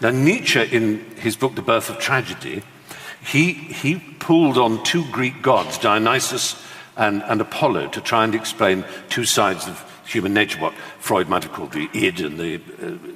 [0.00, 2.64] Now, Nietzsche, in his book, The Birth of Tragedy,
[3.26, 6.62] he, he pulled on two Greek gods, Dionysus
[6.96, 11.42] and, and Apollo, to try and explain two sides of human nature, what Freud might
[11.42, 12.58] have called the id and the uh,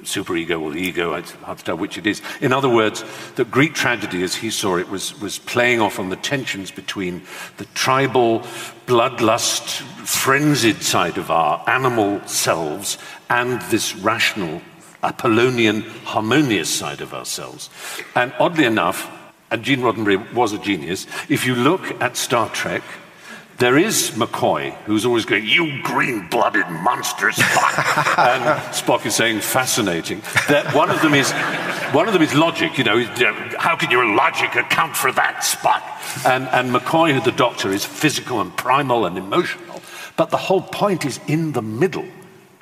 [0.03, 2.21] superego or the ego, it's hard to tell which it is.
[2.41, 3.03] In other words,
[3.35, 7.21] that Greek tragedy, as he saw it, was, was playing off on the tensions between
[7.57, 8.41] the tribal,
[8.87, 12.97] bloodlust, frenzied side of our animal selves
[13.29, 14.61] and this rational,
[15.03, 17.69] Apollonian, harmonious side of ourselves.
[18.15, 19.09] And oddly enough,
[19.51, 22.81] and Gene Roddenberry was a genius, if you look at Star Trek,
[23.57, 28.17] there is McCoy, who's always going, You green blooded monster, Spock.
[28.17, 28.43] and
[28.73, 30.21] Spock is saying, Fascinating.
[30.47, 31.31] That one of them is.
[31.93, 35.41] One of them is logic, you know, uh, how can your logic account for that,
[35.43, 35.83] Spock?
[36.25, 39.81] And, and McCoy, the doctor, is physical and primal and emotional.
[40.15, 42.05] But the whole point is in the middle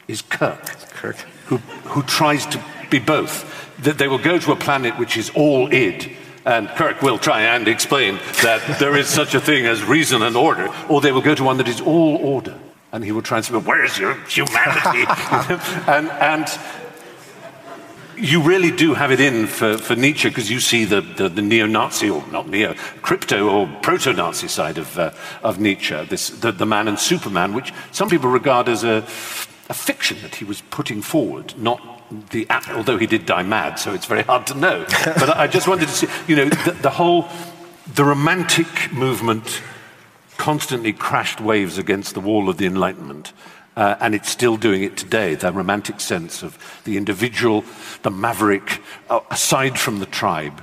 [0.08, 0.66] is Kirk,
[0.96, 1.18] Kirk.
[1.46, 3.46] Who, who tries to be both.
[3.84, 6.12] That they will go to a planet which is all id,
[6.46, 10.36] and Kirk will try and explain that there is such a thing as reason and
[10.36, 12.58] order, or they will go to one that is all order.
[12.92, 15.06] And he will try and say, where's your humanity?
[15.88, 16.48] and, and
[18.18, 21.42] you really do have it in for, for Nietzsche because you see the, the, the
[21.42, 25.12] neo Nazi, or not neo, crypto or proto Nazi side of, uh,
[25.44, 28.98] of Nietzsche, this, the, the man and Superman, which some people regard as a,
[29.70, 31.99] a fiction that he was putting forward, not
[32.32, 34.86] the although he did die mad, so it's very hard to know.
[35.06, 37.28] But I just wanted to see, you know, the, the whole,
[37.94, 39.62] the romantic movement
[40.38, 43.34] constantly crashed waves against the wall of the Enlightenment.
[43.76, 47.64] Uh, and it's still doing it today, the romantic sense of the individual,
[48.02, 50.62] the maverick, uh, aside from the tribe.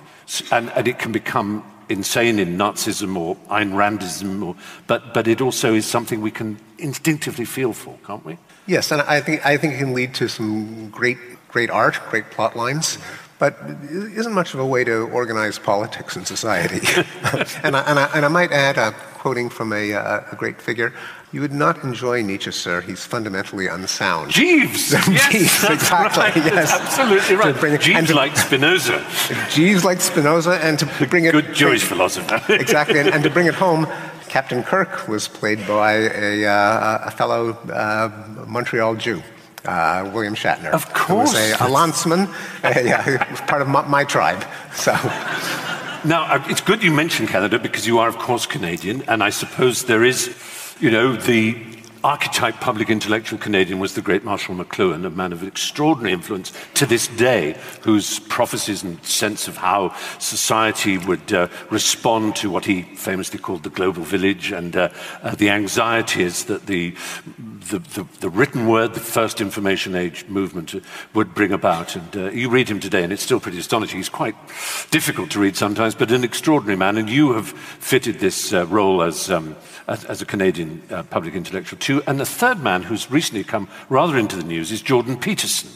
[0.51, 5.41] And, and, it can become insane in Nazism or Ayn Randism, or, but, but it
[5.41, 8.37] also is something we can instinctively feel for, can't we?
[8.67, 11.19] Yes, and I think, I think it can lead to some great
[11.57, 12.99] great art, great plot lines,
[13.39, 13.57] but
[13.91, 16.87] isn't much of a way to organize politics in society.
[17.63, 20.61] and, I, and, I, and, I, might add, uh, quoting from a, uh, a, great
[20.61, 20.93] figure,
[21.33, 22.83] you would not enjoy Nietzsche, sir.
[22.83, 24.33] He's fundamentally unsound.
[24.33, 24.93] Jeeves!
[24.93, 26.43] yes, Jeeves, exactly.
[26.43, 26.53] Right.
[26.53, 26.73] Yes.
[26.73, 27.59] Absolutely right.
[27.59, 29.03] Bring, Jeeves to, like Spinoza.
[29.51, 31.33] Jeeves like Spinoza, and to bring it...
[31.33, 32.41] Good Jewish philosopher.
[32.53, 33.87] exactly, and, and, to bring it home,
[34.37, 38.11] Captain Kirk was played by a, uh, a fellow uh,
[38.47, 39.23] Montreal Jew
[39.65, 40.73] uh, William Shatner.
[40.75, 41.33] Of course.
[41.33, 42.29] Who was a, a landsman,
[42.63, 44.45] a, was part of my, my tribe.
[44.75, 44.93] So.
[46.05, 49.31] Now, uh, it's good you mentioned Canada because you are, of course, Canadian, and I
[49.31, 50.37] suppose there is,
[50.81, 51.55] you know, the
[52.07, 56.87] archetype public intellectual Canadian was the great Marshall McLuhan, a man of extraordinary influence to
[56.87, 62.83] this day, whose prophecies and sense of how society would uh, respond to what he
[62.83, 64.89] famously called the global village and uh,
[65.25, 66.95] uh, the anxieties that the,
[67.71, 70.81] the, the, the, written word, the first information age movement uh,
[71.13, 71.97] would bring about.
[71.97, 73.97] And uh, you read him today, and it's still pretty astonishing.
[73.97, 74.37] He's quite
[74.93, 76.99] difficult to read sometimes, but an extraordinary man.
[76.99, 79.57] And you have fitted this uh, role as, um,
[79.89, 84.17] as, as, a Canadian public intellectual too and the third man who's recently come rather
[84.19, 85.71] into the news is Jordan Peterson.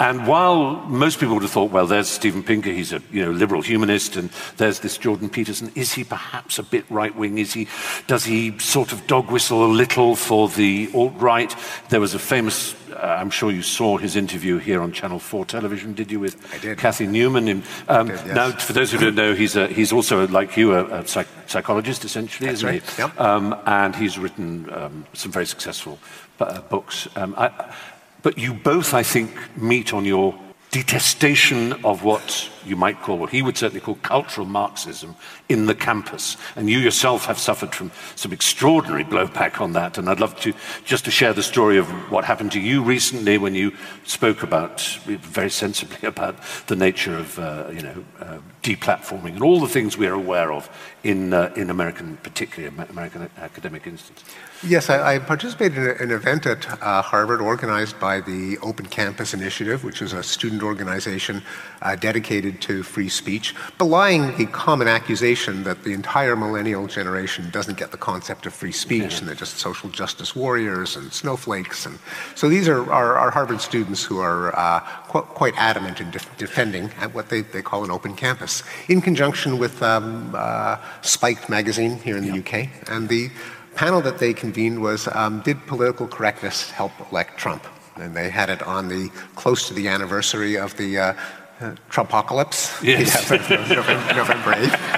[0.00, 3.30] And while most people would have thought, well, there's Steven Pinker, he's a you know,
[3.30, 7.38] liberal humanist, and there's this Jordan Peterson, is he perhaps a bit right wing?
[7.38, 7.68] Is he,
[8.08, 11.54] does he sort of dog whistle a little for the alt right?
[11.90, 12.74] There was a famous,
[13.04, 16.36] uh, I'm sure you saw his interview here on Channel 4 television, did you, with
[16.62, 16.78] did.
[16.78, 17.48] Cathy Newman?
[17.48, 18.34] In, um, did, yes.
[18.34, 21.28] Now, for those who don't know, he's, a, he's also, like you, a, a psych-
[21.46, 22.82] psychologist, essentially, That's isn't right.
[22.82, 23.02] he?
[23.02, 23.20] Yep.
[23.20, 25.98] Um, and he's written um, some very successful
[26.40, 27.06] uh, books.
[27.14, 27.74] Um, I,
[28.22, 30.34] but you both, I think, meet on your
[30.74, 35.14] detestation of what you might call, what he would certainly call cultural Marxism
[35.48, 36.36] in the campus.
[36.56, 39.98] And you yourself have suffered from some extraordinary blowback on that.
[39.98, 40.52] And I'd love to
[40.84, 43.72] just to share the story of what happened to you recently when you
[44.04, 46.34] spoke about, very sensibly, about
[46.66, 50.68] the nature of, uh, you know, uh, deplatforming and all the things we're aware of
[51.04, 54.24] in, uh, in American, particularly American academic instances.
[54.66, 59.34] Yes, I, I participated in an event at uh, Harvard organized by the Open Campus
[59.34, 61.42] Initiative, which is a student organization
[61.82, 67.76] uh, dedicated to free speech, belying the common accusation that the entire millennial generation doesn't
[67.76, 71.84] get the concept of free speech and they're just social justice warriors and snowflakes.
[71.84, 71.98] And
[72.34, 76.38] so these are, are, are Harvard students who are uh, qu- quite adamant in def-
[76.38, 81.98] defending what they, they call an open campus, in conjunction with um, uh, Spiked magazine
[81.98, 83.30] here in the UK and the
[83.74, 87.64] panel that they convened was um, Did political correctness help elect Trump?
[87.96, 91.14] And they had it on the close to the anniversary of the uh,
[91.60, 93.30] uh, Trumpocalypse, yes.
[93.70, 94.94] November, November 8th.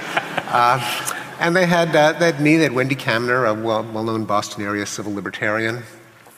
[0.49, 4.25] Uh, and they had, uh, they had me, they had Wendy Kaminer, a well, known
[4.25, 5.83] Boston area civil libertarian,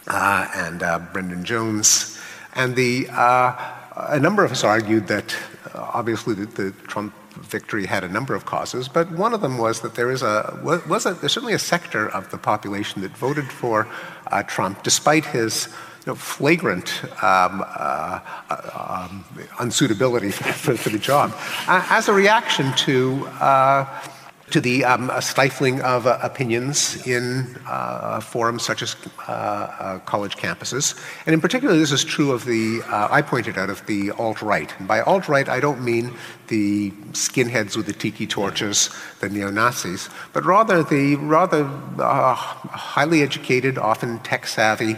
[0.08, 2.20] uh, and uh, Brendan Jones.
[2.56, 3.56] And the, uh,
[3.96, 5.34] a number of us argued that
[5.74, 7.14] obviously the, the Trump
[7.50, 10.60] victory had a number of causes, but one of them was that there is a
[10.64, 13.88] was a, there's certainly a sector of the population that voted for
[14.28, 15.68] uh, Trump despite his
[16.06, 18.20] you know, flagrant um, uh,
[18.74, 19.26] um,
[19.58, 20.32] unsuitability
[20.64, 21.34] for, for, the job,
[21.68, 23.86] as a reaction to uh,
[24.52, 28.96] to the um, stifling of uh, opinions in uh, forums such as
[29.28, 31.00] uh, uh college campuses.
[31.26, 34.42] And in particular, this is true of the, uh, I pointed out, of the alt
[34.42, 34.74] right.
[34.80, 36.14] And by alt right, I don't mean
[36.48, 38.90] the skinheads with the tiki torches,
[39.20, 41.66] the neo Nazis, but rather the rather
[42.00, 44.98] uh, highly educated, often tech savvy,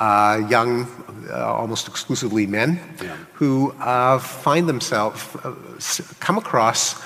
[0.00, 0.86] young,
[1.32, 3.16] almost exclusively men, yeah.
[3.34, 3.72] who
[4.20, 5.24] find themselves,
[6.20, 7.00] come across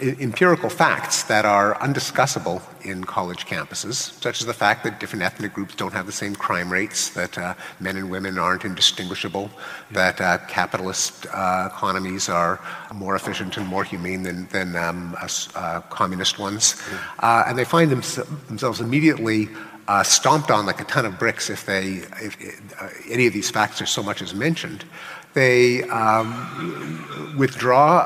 [0.00, 5.54] empirical facts that are undiscussable in college campuses, such as the fact that different ethnic
[5.54, 9.50] groups don't have the same crime rates, that uh, men and women aren't indistinguishable,
[9.90, 12.60] that uh, capitalist uh, economies are
[12.94, 15.16] more efficient and more humane than, than um,
[15.54, 16.80] uh, communist ones.
[17.20, 18.02] Uh, and they find them,
[18.46, 19.48] themselves immediately
[19.88, 22.36] uh, stomped on like a ton of bricks if, they, if
[23.08, 24.84] any of these facts are so much as mentioned.
[25.32, 28.04] They um, withdraw.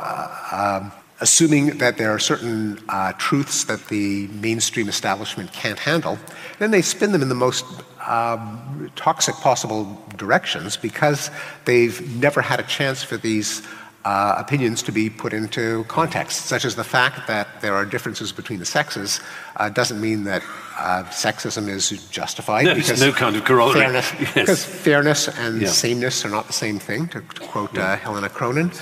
[0.52, 0.92] Um,
[1.22, 6.18] assuming that there are certain uh, truths that the mainstream establishment can't handle.
[6.58, 7.64] Then they spin them in the most
[8.06, 11.30] um, toxic possible directions because
[11.64, 13.62] they've never had a chance for these
[14.04, 18.32] uh, opinions to be put into context, such as the fact that there are differences
[18.32, 19.20] between the sexes
[19.58, 20.42] uh, doesn't mean that
[20.76, 22.64] uh, sexism is justified.
[22.64, 23.78] No, because no kind of corollary.
[23.78, 24.34] Fairness, yes.
[24.34, 25.68] Because fairness and yeah.
[25.68, 27.92] sameness are not the same thing, to, to quote yeah.
[27.92, 28.72] Uh, Helena Cronin.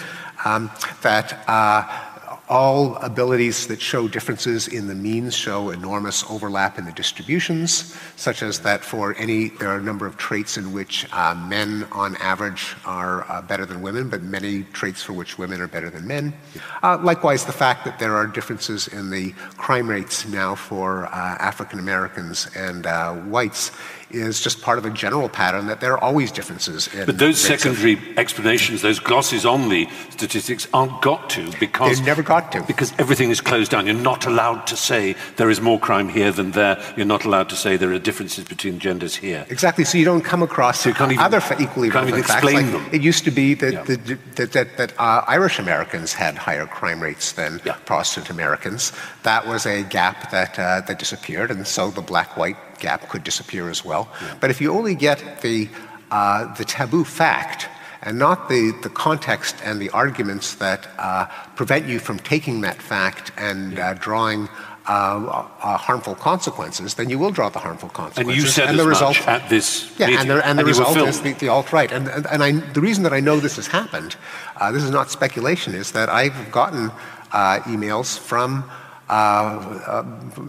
[0.42, 0.70] Um,
[1.02, 2.09] that uh,
[2.50, 8.42] all abilities that show differences in the means show enormous overlap in the distributions, such
[8.42, 12.16] as that for any, there are a number of traits in which uh, men on
[12.16, 16.04] average are uh, better than women, but many traits for which women are better than
[16.08, 16.34] men.
[16.82, 21.36] Uh, likewise, the fact that there are differences in the crime rates now for uh,
[21.38, 23.70] African Americans and uh, whites
[24.12, 27.06] is just part of a general pattern that there are always differences in.
[27.06, 32.04] But those secondary of, explanations, those glosses on the statistics, aren't got to because they
[32.04, 33.86] never got to because everything is closed down.
[33.86, 36.82] You're not allowed to say there is more crime here than there.
[36.96, 39.46] You're not allowed to say there are differences between genders here.
[39.48, 39.84] Exactly.
[39.84, 42.72] So you don't come across so even, other equally can't even explain facts.
[42.72, 42.84] them.
[42.84, 43.82] Like it used to be that yeah.
[43.82, 47.74] the, that, that, that uh, Irish Americans had higher crime rates than yeah.
[47.84, 48.92] Protestant Americans.
[49.22, 53.70] That was a gap that uh, that disappeared, and so the black-white gap could disappear
[53.70, 54.08] as well.
[54.08, 54.36] Yeah.
[54.40, 55.68] But if you only get the,
[56.10, 57.68] uh, the taboo fact
[58.02, 62.80] and not the, the context and the arguments that uh, prevent you from taking that
[62.80, 64.48] fact and uh, drawing
[64.88, 68.34] uh, uh, harmful consequences, then you will draw the harmful consequences.
[68.34, 70.20] And you said and the result, at this yeah, meeting.
[70.20, 71.92] and the, and the result is the, the alt-right.
[71.92, 74.16] And, and, and I, the reason that I know this has happened,
[74.56, 76.90] uh, this is not speculation, is that I've gotten
[77.30, 78.64] uh, emails from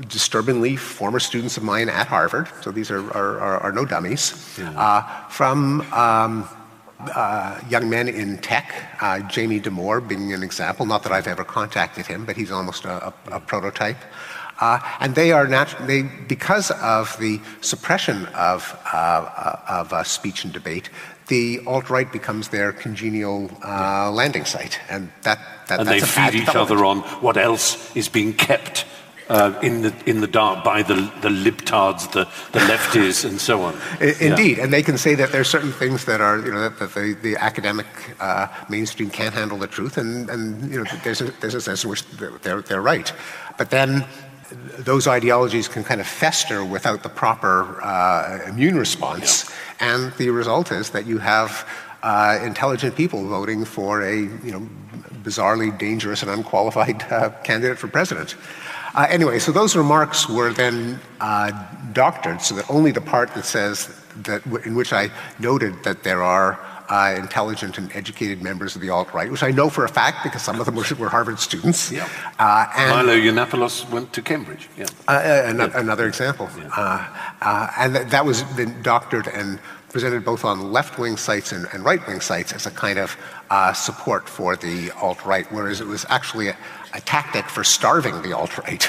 [0.07, 4.71] disturbingly former students of mine at Harvard, so these are, are, are no dummies, yeah.
[4.77, 6.47] Uh, from um,
[7.15, 11.43] uh, young men in tech, uh, Jamie Damore being an example, not that I've ever
[11.43, 13.97] contacted him, but he's almost a, a, a prototype.
[14.59, 20.43] Uh, and they are natu- they, because of the suppression of, uh, of uh, speech
[20.43, 20.91] and debate,
[21.31, 24.07] the alt right becomes their congenial yeah.
[24.07, 28.33] landing site, and that, that and they feed each other on what else is being
[28.33, 28.85] kept
[29.29, 33.61] uh, in the in the dark by the the libtards, the the lefties, and so
[33.63, 33.73] on.
[34.01, 34.63] Indeed, yeah.
[34.63, 36.93] and they can say that there are certain things that are you know that, that
[36.93, 37.87] the, the academic
[38.19, 41.85] uh, mainstream can't handle the truth, and and you know there's a, there's a sense
[41.85, 42.03] in which
[42.43, 43.13] they're they're right,
[43.57, 44.05] but then
[44.79, 49.55] those ideologies can kind of fester without the proper uh, immune response, yeah.
[49.81, 51.67] And the result is that you have
[52.03, 54.67] uh, intelligent people voting for a you know
[55.23, 58.35] bizarrely dangerous and unqualified uh, candidate for president.
[58.93, 61.51] Uh, anyway, so those remarks were then uh,
[61.93, 63.89] doctored so that only the part that says
[64.23, 65.09] that in which I
[65.39, 66.59] noted that there are
[66.91, 70.41] uh, intelligent and educated members of the alt-right, which I know for a fact because
[70.41, 71.91] some of them were, were Harvard students.
[71.91, 72.07] Yeah.
[72.37, 74.67] Uh, Milo Yiannopoulos went to Cambridge.
[74.77, 74.85] Yeah.
[75.07, 75.79] Uh, uh an- yeah.
[75.79, 76.49] Another example.
[76.57, 77.71] Yeah.
[77.77, 82.21] and th- that was then doctored and presented both on left-wing sites and, and right-wing
[82.21, 83.15] sites as a kind of
[83.49, 86.57] uh, support for the alt-right, whereas it was actually a,
[86.93, 88.83] a tactic for starving the alt-right.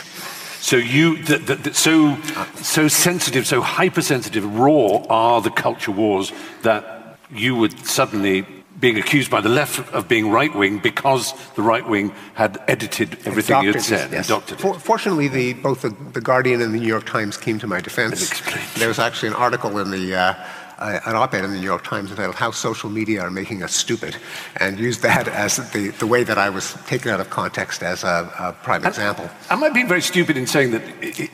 [0.61, 2.20] So you, the, the, the, so,
[2.55, 6.32] so sensitive, so hypersensitive, raw are the culture wars
[6.62, 7.01] that
[7.32, 8.46] you would suddenly
[8.80, 13.16] being accused by the left of being right wing because the right wing had edited
[13.26, 14.18] everything you had said yes.
[14.18, 17.58] and doctored For, Fortunately, the, both the, the, Guardian and the New York Times came
[17.60, 18.40] to my defense.
[18.74, 20.34] There was actually an article in the uh,
[20.82, 24.16] an op-ed in the New York Times entitled "How Social Media Are Making Us Stupid,"
[24.56, 28.02] and used that as the, the way that I was taken out of context as
[28.02, 29.30] a, a prime example.
[29.50, 30.82] Am I being very stupid in saying that,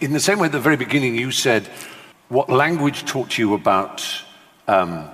[0.03, 1.67] in the same way at the very beginning you said
[2.29, 4.07] what language taught you about
[4.67, 5.09] um,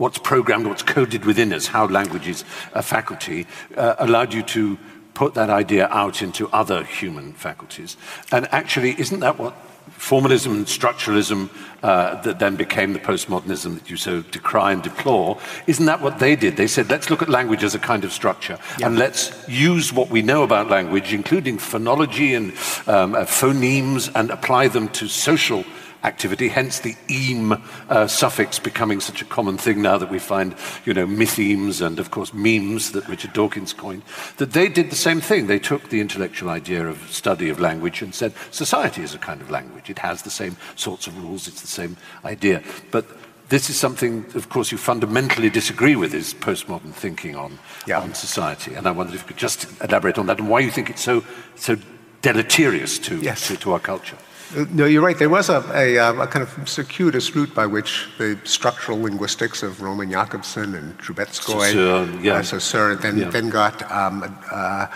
[0.00, 2.42] what's programmed, what's coded within us, how language is
[2.72, 3.46] a faculty,
[3.76, 4.78] uh, allowed you to
[5.12, 7.98] put that idea out into other human faculties.
[8.32, 9.52] And actually, isn't that what
[9.90, 11.50] formalism and structuralism
[11.82, 16.18] uh, that then became the postmodernism that you so decry and deplore, isn't that what
[16.18, 16.56] they did?
[16.56, 18.86] They said, let's look at language as a kind of structure yeah.
[18.86, 22.52] and let's use what we know about language, including phonology and
[22.88, 25.64] um, uh, phonemes, and apply them to social
[26.02, 30.54] activity, hence the eem uh, suffix becoming such a common thing now that we find,
[30.84, 34.02] you know, mythemes and, of course, memes that Richard Dawkins coined,
[34.38, 35.46] that they did the same thing.
[35.46, 39.40] They took the intellectual idea of study of language and said, society is a kind
[39.40, 39.90] of language.
[39.90, 42.62] It has the same sorts of rules, it's the same idea.
[42.90, 43.06] But
[43.48, 48.00] this is something, of course, you fundamentally disagree with is postmodern thinking on, yeah.
[48.00, 48.74] on society.
[48.74, 51.02] And I wondered if you could just elaborate on that and why you think it's
[51.02, 51.24] so,
[51.56, 51.76] so
[52.22, 53.48] deleterious to, yes.
[53.48, 54.16] to, to our culture.
[54.56, 55.18] Uh, no, you're right.
[55.18, 59.62] There was a, a, um, a, kind of circuitous route by which the structural linguistics
[59.62, 62.34] of Roman Jakobson and Trubetskoy, Saussure, yeah.
[62.34, 63.30] uh, Saussure then, yeah.
[63.30, 64.86] then got um, uh,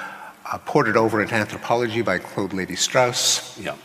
[0.52, 3.59] uh, ported over into anthropology by Claude Lévi-Strauss.
[3.59, 3.76] Yeah.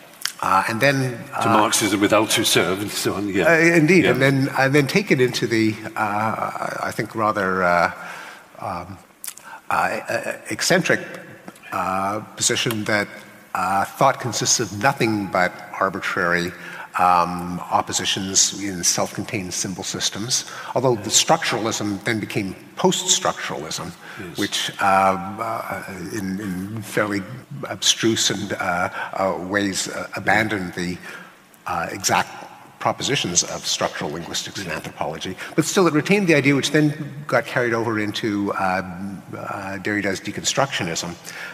[0.41, 3.27] Uh, and then to Marxism with Althusser and so on.
[3.27, 4.11] Yeah, indeed, yeah.
[4.11, 7.61] and then and then taken into the I think rather
[8.59, 8.97] um,
[10.49, 11.01] eccentric
[12.37, 13.09] position that
[13.53, 16.51] uh, thought consists of nothing but arbitrary
[16.99, 24.37] um, oppositions in self contained symbol systems, although the structuralism then became post structuralism, yes.
[24.37, 25.83] which uh, uh,
[26.13, 27.21] in, in, fairly
[27.69, 30.97] abstruse and uh, uh ways uh, abandoned the
[31.67, 32.29] uh, exact
[32.79, 36.93] propositions of structural linguistics and anthropology, but still it retained the idea which then
[37.27, 39.21] got carried over into um,
[39.83, 41.13] Derrida's deconstructionism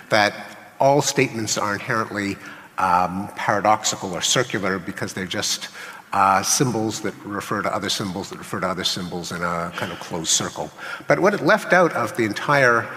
[0.10, 2.38] that all statements are inherently
[2.78, 5.70] um, paradoxical or circular because they're just
[6.14, 9.92] uh, symbols that refer to other symbols that refer to other symbols in a kind
[9.92, 10.72] of closed circle.
[11.08, 12.88] But what it left out of the entire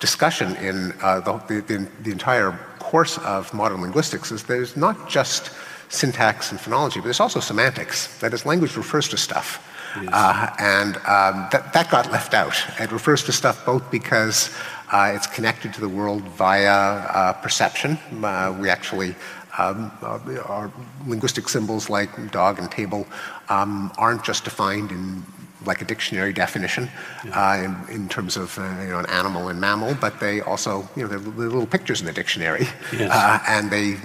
[0.00, 5.52] discussion in uh, the, the, the, entire course of modern linguistics is there's not just
[5.90, 8.18] syntax and phonology, but there's also semantics.
[8.18, 9.68] That is, language refers to stuff.
[9.94, 12.56] Uh, and um, that, that got left out.
[12.80, 14.50] It refers to stuff both because
[14.92, 17.98] it's connected to the world via uh, perception.
[18.22, 19.14] Uh, we actually,
[19.58, 20.72] um, uh, our
[21.06, 23.06] linguistic symbols like dog and table
[23.48, 25.22] um, aren't just defined in
[25.64, 26.90] like a dictionary definition
[27.24, 27.86] yeah.
[27.88, 31.08] in, in, terms of you know, an animal and mammal, but they also, you know,
[31.08, 33.42] they're, they're little pictures in the dictionary, yes.
[33.48, 33.96] and they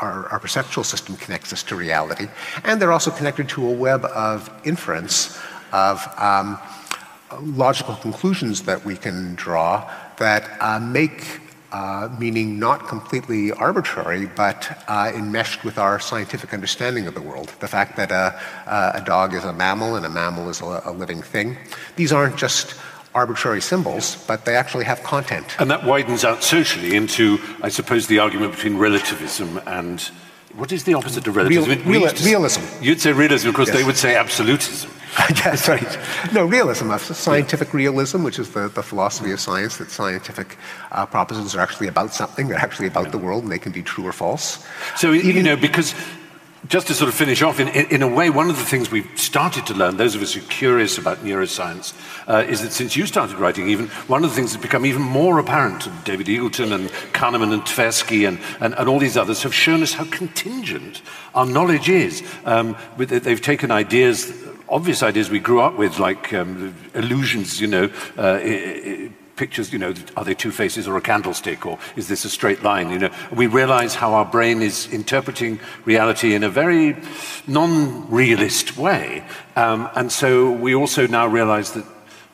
[0.00, 2.26] our, our, perceptual system connects us to reality.
[2.64, 5.38] And they're also connected to a web of inference,
[5.72, 6.58] of um,
[7.42, 9.88] logical conclusions that we can draw
[10.18, 11.40] that uh, make
[11.70, 17.52] uh, meaning not completely arbitrary, but uh, enmeshed with our scientific understanding of the world.
[17.60, 18.40] The fact that a,
[18.94, 21.58] a dog is a mammal and a mammal is a, a, living thing.
[21.96, 22.74] These aren't just
[23.14, 25.56] arbitrary symbols, but they actually have content.
[25.58, 30.10] And that widens out socially into, I suppose, the argument between relativism and
[30.58, 31.88] what is the opposite of relativism?
[31.88, 32.62] Real, real, realism.
[32.82, 33.76] You'd say realism, because yes.
[33.76, 34.90] they would say absolutism.
[35.44, 35.98] Yes, right.
[36.32, 40.56] No, realism, scientific realism, which is the, the philosophy of science, that scientific
[40.92, 43.82] uh, propositions are actually about something, they're actually about the world, and they can be
[43.82, 44.64] true or false.
[44.96, 45.94] So, Even, you know, because
[46.66, 49.08] just to sort of finish off, in, in, a way, one of the things we've
[49.14, 51.94] started to learn, those of us who are curious about neuroscience,
[52.26, 55.02] uh, is that since you started writing, even one of the things that's become even
[55.02, 59.42] more apparent to David Eagleman and Kahneman and Tversky and, and, and, all these others
[59.44, 61.00] have shown us how contingent
[61.34, 62.22] our knowledge is.
[62.44, 64.32] Um, they've taken ideas
[64.68, 68.38] obvious ideas we grew up with, like um, illusions, you know, uh,
[69.38, 72.62] pictures, you know, are they two faces or a candlestick, or is this a straight
[72.62, 72.90] line?
[72.90, 76.96] You know, we realize how our brain is interpreting reality in a very
[77.46, 79.24] non-realist way,
[79.56, 81.84] um, and so we also now realize that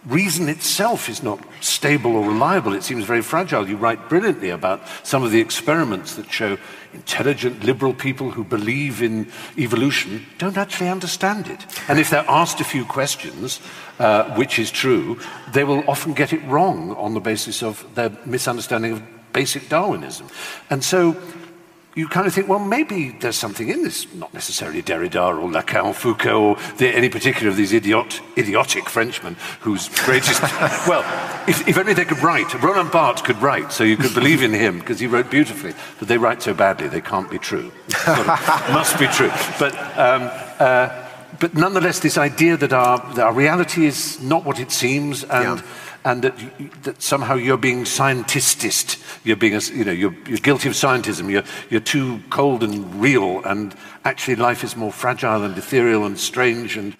[0.07, 2.74] reason itself is not stable or reliable.
[2.74, 3.68] It seems very fragile.
[3.68, 6.59] You write brilliantly about some of the experiments that show
[6.92, 11.66] intelligent, liberal people who believe in evolution don't actually understand it.
[11.88, 13.61] And if they're asked a few questions,
[13.98, 15.18] uh, which is true,
[15.52, 19.02] they will often get it wrong on the basis of their misunderstanding of
[19.32, 20.28] basic Darwinism.
[20.70, 21.16] And so
[21.95, 25.95] you kind of think, well, maybe there's something in this, not necessarily Derrida or Lacan,
[25.95, 30.42] Foucault, or the, any particular of these idiot, idiotic Frenchmen whose greatest.
[30.88, 31.03] well,
[31.49, 32.53] if, if, only they could write.
[32.62, 35.73] Roland Barthes could write, so you could believe in him because he wrote beautifully.
[35.98, 37.70] But they write so badly, they can't be true.
[38.06, 39.31] must be true.
[39.59, 39.74] But.
[39.98, 41.01] Um, uh,
[41.40, 45.59] but nonetheless, this idea that our, that our reality is not what it seems, and
[45.59, 45.66] yeah.
[46.05, 50.39] And that, you, that somehow you're being scientistist, you're being, a, you know, you're, you're
[50.39, 53.74] guilty of scientism, you're, you're too cold and real, and
[54.05, 56.97] actually life is more fragile and ethereal and strange and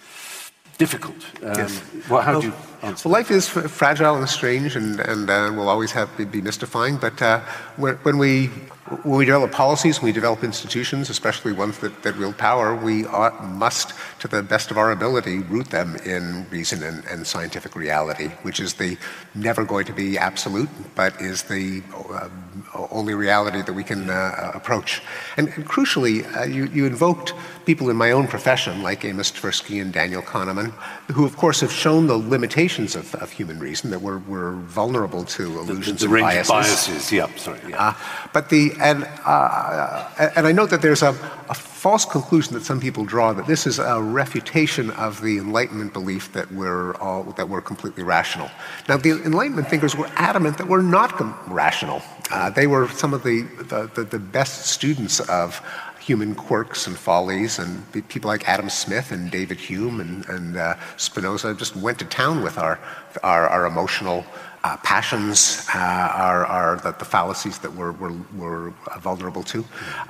[0.79, 1.17] difficult.
[1.43, 1.83] Um, yes.
[2.09, 3.09] Well, how well, do you answer?
[3.09, 6.97] Well, life is fragile and strange, and, and uh, will always have be mystifying.
[6.97, 7.41] But uh,
[7.77, 8.51] when, when, we
[9.03, 13.07] when we develop policies, when we develop institutions, especially ones that, that wield power, we
[13.07, 17.75] ought, must, to the best of our ability, root them in reason and, and, scientific
[17.75, 18.99] reality, which is the
[19.35, 22.29] never going to be absolute, but is the uh,
[22.91, 25.01] only reality that we can uh, approach.
[25.39, 27.33] And, and crucially, uh, you, you, invoked
[27.65, 30.73] people in my own profession, like Amos Tversky and Daniel Kahneman,
[31.13, 35.25] who, of course, have shown the limitations of, of human reason, that we're, we're vulnerable
[35.25, 36.51] to illusions the, the and biases.
[36.51, 37.13] biases.
[37.13, 37.61] Yeah, sorry.
[37.67, 37.89] Yeah.
[37.89, 37.95] Uh,
[38.35, 41.11] but the and, uh, and I note that there's a,
[41.49, 45.93] a, false conclusion that some people draw that this is a refutation of the Enlightenment
[45.93, 48.51] belief that we're, all, that we're completely rational.
[48.89, 51.13] Now, the Enlightenment thinkers were adamant that we're not
[51.47, 52.01] rational.
[52.31, 55.61] Uh, they were some of the, the, the, best students of
[56.01, 60.77] human quirks and follies, and people like Adam Smith and David Hume and, and uh,
[60.97, 62.79] Spinoza just went to town with our,
[63.23, 64.25] our, our emotional
[64.65, 69.63] uh, passions uh, are, are the, the, fallacies that we're, we're, we're vulnerable to.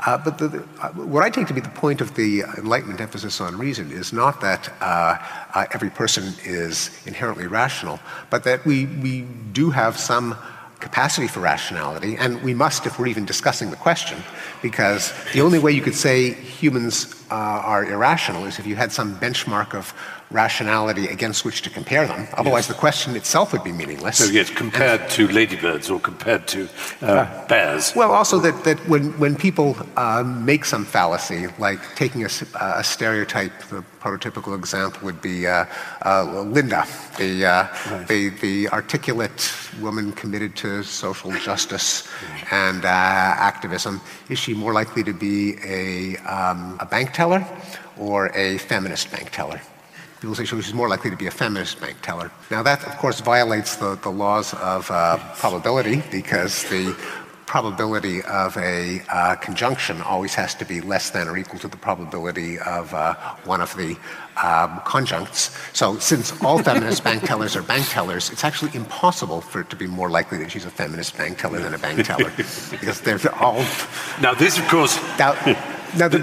[0.07, 3.01] Uh, but the, the, uh, what I take to be the point of the Enlightenment
[3.01, 5.19] emphasis on reason is not that uh,
[5.55, 7.99] uh, every person is inherently rational,
[8.31, 9.23] but that we, we
[9.53, 10.37] do have some
[10.79, 14.19] capacity for rationality, and we must if we're even discussing the question,
[14.63, 19.17] because the only way you could say humans are irrational is if you had some
[19.19, 19.93] benchmark of
[20.35, 22.27] rationality against which to compare them.
[22.35, 22.75] Otherwise, yes.
[22.75, 24.19] the question itself would be meaningless.
[24.19, 26.69] So, yes, compared and, to ladybirds or compared to
[27.03, 27.93] uh, uh, bears.
[27.95, 32.29] Well, also that, that when, when people uh, make some fallacy, like taking a,
[32.61, 35.67] a, stereotype, the prototypical example would be uh,
[36.05, 36.85] uh Linda,
[37.17, 38.09] the, uh, right.
[38.09, 42.09] the, the articulate woman committed to social justice
[42.51, 44.01] and activism.
[44.29, 47.47] Is she more likely to be a, um, a bank teller
[47.97, 49.61] or a feminist bank teller?
[50.25, 52.31] People say she's more likely to be a feminist bank teller.
[52.51, 56.97] Now, that, of course, violates the, the laws of uh, probability because the
[57.45, 61.77] probability of a uh, conjunction always has to be less than or equal to the
[61.77, 63.15] probability of uh,
[63.45, 63.99] one of the
[64.43, 65.55] um, conjuncts.
[65.75, 69.77] So, since all feminist bank tellers are bank tellers, it's actually impossible for it to
[69.77, 72.33] be more likely that she's a feminist bank teller than a bank teller
[72.71, 73.63] because they're all.
[74.23, 74.97] Now, this, of course.
[75.19, 75.35] Now,
[75.97, 76.19] now, the,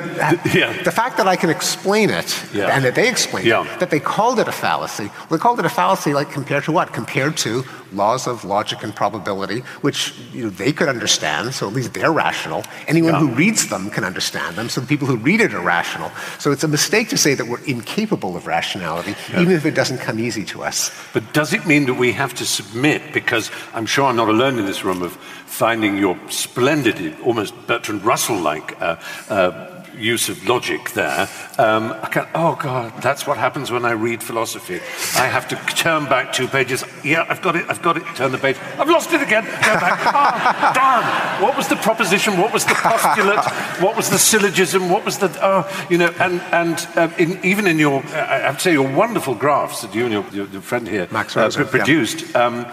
[0.54, 0.84] yeah.
[0.84, 2.76] the, fact that I can explain it yeah.
[2.76, 3.64] and that they explained yeah.
[3.64, 6.64] it, that they called it a fallacy, well, they called it a fallacy like compared
[6.66, 6.94] to what?
[6.94, 11.74] Compared to laws of logic and probability, which you know, they could understand, so at
[11.74, 12.64] least they're rational.
[12.88, 16.12] Anyone who reads them can understand them, so the people who read it are rational.
[16.40, 20.00] So it's a mistake to say that we're incapable of rationality, even if it doesn't
[20.00, 20.92] come easy to us.
[21.14, 23.14] But does it mean that we have to submit?
[23.14, 25.18] Because I'm sure I'm not alone in this room of
[25.52, 28.96] finding your splendid, almost Bertrand Russell like uh,
[29.30, 29.61] uh,
[29.98, 31.30] use of logic there.
[31.58, 34.76] Um, I can, oh, God, that's what happens when I read philosophy.
[35.16, 36.84] I have to turn back two pages.
[37.04, 38.04] Yeah, I've got it, I've got it.
[38.16, 38.58] Turn the page.
[38.78, 39.44] I've lost it again.
[39.44, 40.00] Go back.
[40.06, 41.44] Oh, damn.
[41.44, 42.38] What was the proposition?
[42.38, 43.46] What was the postulate?
[43.82, 44.90] What was the syllogism?
[44.90, 48.58] What was the, oh, you know, and, and uh, in, even in your, I have
[48.58, 51.50] to say, your wonderful graphs that you and your, your, your friend here Max uh,
[51.70, 52.32] produced.
[52.32, 52.46] Yeah.
[52.46, 52.66] Um,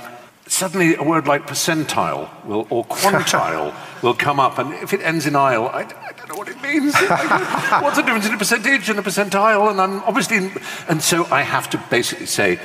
[0.49, 5.27] suddenly a word like percentile will, or quantile will come up, and if it ends
[5.27, 6.95] in "ile," I, I don't know what it means.
[7.83, 9.71] What's the difference in a percentage and a percentile?
[9.71, 10.51] And I'm obviously,
[10.89, 12.59] and so I have to basically say,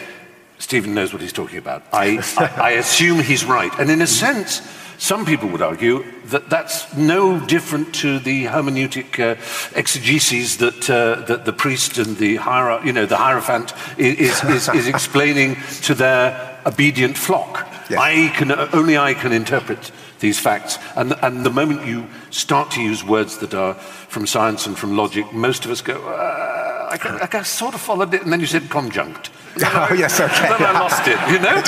[0.60, 1.84] Steven knows what he's talking about.
[1.92, 4.62] I, I, I assume he's right, and in a sense.
[5.00, 9.36] Some people would argue that that's no different to the hermeneutic uh,
[9.76, 14.70] exegesis that, uh, that the priest and the, hierophant, you know, the hierophant is, is,
[14.70, 17.68] is explaining to their obedient flock.
[17.90, 18.00] Yes.
[18.00, 19.92] I can, only I can interpret
[20.24, 20.80] these facts.
[20.96, 24.96] And, and the moment you start to use words that are from science and from
[24.96, 28.40] logic, most of us go, uh, I, can, I sort of followed it, and then
[28.40, 29.30] you said conjunct.
[29.76, 30.50] Oh, yes, okay.
[30.50, 31.56] then I lost it, you know?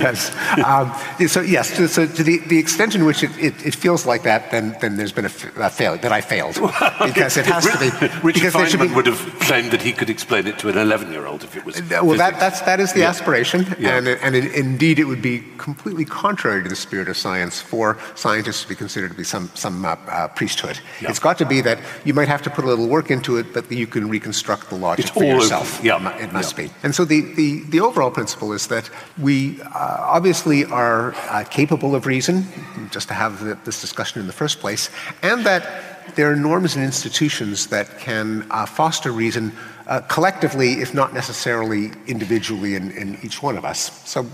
[0.00, 0.30] yes.
[0.64, 0.92] Um,
[1.28, 4.22] so, yes, so, so, to the, the extent in which it, it, it, feels like
[4.24, 6.58] that, then, then there's been a, a failure, that I failed.
[7.00, 7.90] Because it has to be.
[8.22, 11.26] Richard Feynman be, would have claimed that he could explain it to an 11 year
[11.26, 11.80] old if it was.
[11.90, 13.08] Well, that, that's, that is the yeah.
[13.08, 13.96] aspiration, yeah.
[13.96, 17.98] and, and it, indeed it would be completely contrary to the spirit of science for
[18.14, 20.78] scientists to be considered to be some, some uh, uh, priesthood.
[21.00, 21.10] Yeah.
[21.10, 23.52] It's got to be that you might have to put a little work into it,
[23.52, 25.80] but you can reconstruct the logic it's for yourself.
[25.82, 26.70] Yeah it must be.
[26.82, 31.94] And so the, the, the, overall principle is that we uh, obviously are uh, capable
[31.94, 32.46] of reason,
[32.90, 34.90] just to have the, this discussion in the first place,
[35.22, 39.52] and that there are norms and institutions that can uh, foster reason
[39.86, 44.08] uh, collectively, if not necessarily individually in, in each one of us.
[44.08, 44.26] So,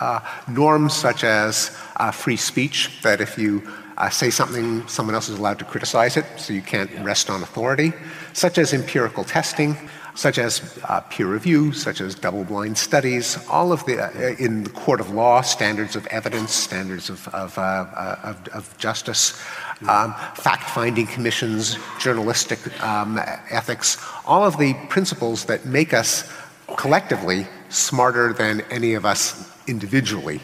[0.00, 3.62] uh, norms such as uh, free speech, that if you
[3.96, 7.04] uh, say something, someone else is allowed to criticize it, so you can't yeah.
[7.04, 7.92] rest on authority,
[8.32, 9.76] such as empirical testing,
[10.14, 14.70] such as uh, peer review, such as double-blind studies, all of the, uh, in the
[14.70, 19.40] court of law, standards of evidence, standards of, of, uh, uh of, of justice,
[19.88, 23.18] um, fact-finding commissions, journalistic um,
[23.50, 26.30] ethics, all of the principles that make us
[26.76, 30.40] collectively smarter than any of us individually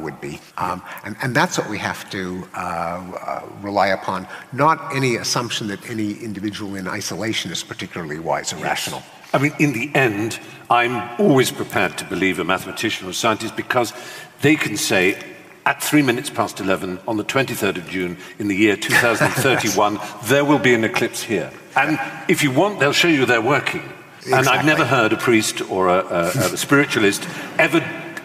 [0.00, 0.40] would be.
[0.56, 5.68] Um, and, and, that's what we have to uh, uh, rely upon, not any assumption
[5.68, 8.64] that any individual in isolation is particularly wise or yes.
[8.64, 9.02] rational.
[9.34, 10.38] I mean, in the end,
[10.70, 13.92] I'm always prepared to believe a mathematician or a scientist because
[14.42, 15.16] they can say,
[15.64, 20.44] at three minutes past 11 on the 23rd of June in the year 2031, there
[20.44, 21.50] will be an eclipse here.
[21.76, 21.98] And
[22.28, 23.82] if you want, they'll show you they're working.
[24.18, 24.38] Exactly.
[24.38, 27.26] And I've never heard a priest or a, a, a spiritualist
[27.58, 27.80] ever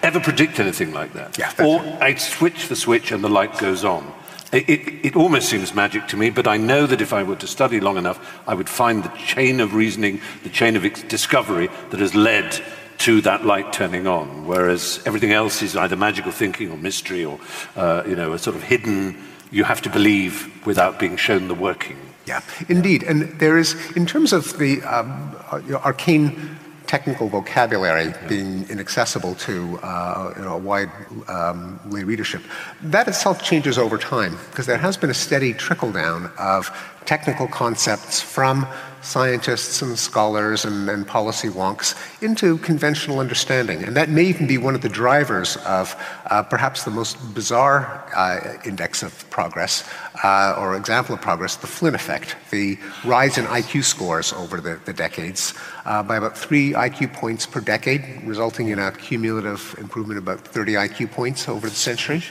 [0.07, 1.37] ever predict anything like that.
[1.37, 4.13] Yeah, or I switch the switch and the light goes on.
[4.53, 7.35] It, it, it, almost seems magic to me, but I know that if I were
[7.35, 11.69] to study long enough, I would find the chain of reasoning, the chain of discovery
[11.89, 12.61] that has led
[12.99, 17.39] to that light turning on, whereas everything else is either magical thinking or mystery or,
[17.75, 19.17] uh, you know, a sort of hidden,
[19.51, 21.97] you have to believe without being shown the working.
[22.25, 23.03] Yeah, indeed.
[23.03, 26.56] And there is, in terms of the um, uh, arcane
[26.87, 30.89] technical vocabulary being inaccessible to uh, you know, a wide
[31.27, 32.41] um, lay readership.
[32.81, 36.71] That itself changes over time because there has been a steady trickle down of
[37.05, 38.67] technical concepts from
[39.07, 43.81] scientists and scholars and, and, policy wonks into conventional understanding.
[43.83, 48.03] And that may even be one of the drivers of uh, perhaps the most bizarre
[48.13, 49.87] uh, index of progress
[50.23, 54.79] uh, or example of progress, the Flynn effect, the rise in IQ scores over the,
[54.83, 55.53] the decades
[55.85, 60.45] uh, by about three IQ points per decade, resulting in a cumulative improvement of about
[60.45, 62.21] 30 IQ points over the century.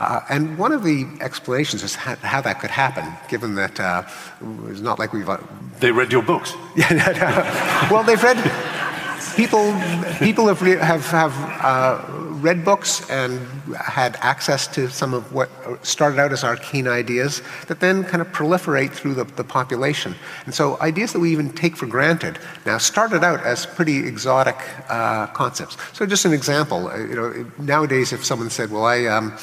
[0.00, 4.02] Uh, and one of the explanations is how, how that could happen, given that uh,
[4.66, 5.28] it's not like we've.
[5.28, 5.38] Uh,
[5.80, 6.54] they read your books.
[6.76, 8.38] Yeah, well, they've read.
[9.34, 9.72] People,
[10.18, 13.40] people have, re- have, have uh, read books and
[13.76, 15.50] had access to some of what
[15.84, 20.14] started out as arcane ideas that then kind of proliferate through the, the population.
[20.44, 24.56] And so ideas that we even take for granted now started out as pretty exotic
[24.88, 25.76] uh, concepts.
[25.92, 29.36] So just an example, uh, you know, nowadays if someone said, well, I, um,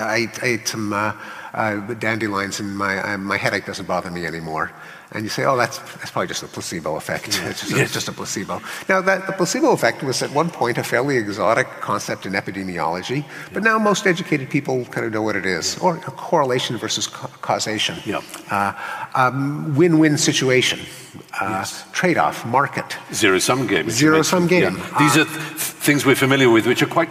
[0.00, 1.12] I, I ate some uh,
[1.54, 4.72] uh, dandelions and my, uh, my headache doesn't bother me anymore.
[5.14, 7.36] And you say, oh, that's, that's probably just a placebo effect.
[7.36, 7.50] Yeah.
[7.50, 7.80] It's, just, yes.
[7.80, 8.62] it's, just, a placebo.
[8.88, 13.24] Now, that, the placebo effect was at one point a fairly exotic concept in epidemiology,
[13.52, 17.06] but now most educated people kind of know what it is, or a correlation versus
[17.06, 17.98] ca- causation.
[18.50, 18.72] Uh,
[19.14, 20.80] um, win-win situation.
[21.38, 21.84] Uh, yes.
[21.92, 22.96] Trade-off, market.
[23.12, 23.90] Zero-sum game.
[23.90, 24.76] Zero-sum game.
[24.78, 24.98] Yeah.
[24.98, 27.10] These are th- things we're familiar with, which are quite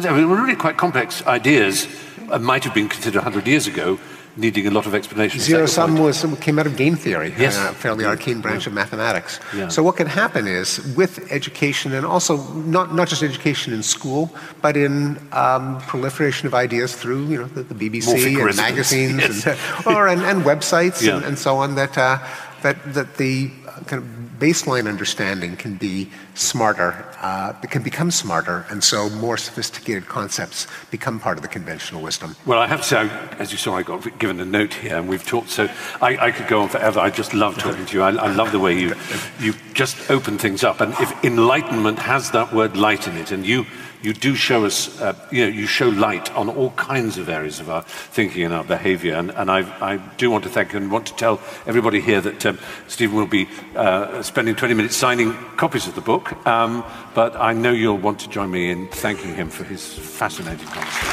[0.00, 1.86] they were really quite complex ideas
[2.30, 3.98] and might have been considered 100 years ago,
[4.36, 5.38] needing a lot of explanation.
[5.38, 7.56] Zero sum was, came out of game theory, yes.
[7.56, 8.70] a fairly arcane branch yeah.
[8.70, 9.38] of mathematics.
[9.54, 9.68] Yeah.
[9.68, 14.34] So what can happen is, with education, and also not, not just education in school,
[14.60, 19.46] but in um, proliferation of ideas through you know, the, the BBC and magazines yes.
[19.46, 21.16] and, or, and, and websites yeah.
[21.16, 22.18] and, and, so on, that, uh,
[22.62, 23.50] that, that the
[23.86, 30.06] kind of baseline understanding can be smarter, uh, can become smarter, and so more sophisticated
[30.06, 32.34] concepts become part of the conventional wisdom.
[32.46, 35.08] Well, I have to say, as you saw, I got given a note here, and
[35.08, 35.68] we've talked, so
[36.00, 37.00] I, I could go on forever.
[37.00, 38.02] I just love talking to you.
[38.02, 38.94] I, I, love the way you,
[39.38, 40.80] you just open things up.
[40.80, 43.66] And if enlightenment has that word light in it, and you
[44.04, 47.58] you do show us, uh, you know, you show light on all kinds of areas
[47.58, 49.14] of our thinking and our behavior.
[49.14, 52.44] And, and I, I do want to thank and want to tell everybody here that
[52.44, 56.46] um, Steven will be uh, spending 20 minutes signing copies of the book.
[56.46, 60.66] Um, but I know you'll want to join me in thanking him for his fascinating
[60.66, 61.08] conversation.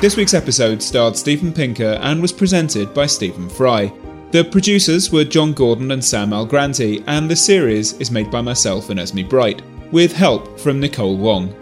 [0.00, 3.92] This week's episode starred Steven Pinker and was presented by Stephen Fry.
[4.30, 8.88] The producers were John Gordon and Sam Algranti, and the series is made by myself
[8.88, 9.60] and Esme Bright
[9.92, 11.54] with help from Nicole Wong.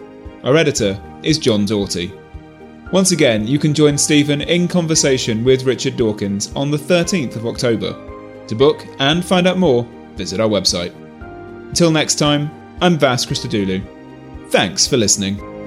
[0.43, 2.13] Our editor is John Doughty.
[2.91, 7.45] Once again, you can join Steven in conversation with Richard Dawkins on the 13th of
[7.45, 7.93] October.
[8.47, 9.83] To book and find out more,
[10.15, 10.95] visit our website.
[11.69, 12.49] Until next time,
[12.81, 13.83] I'm Vas Christodoulou.
[14.49, 15.58] Thanks for listening.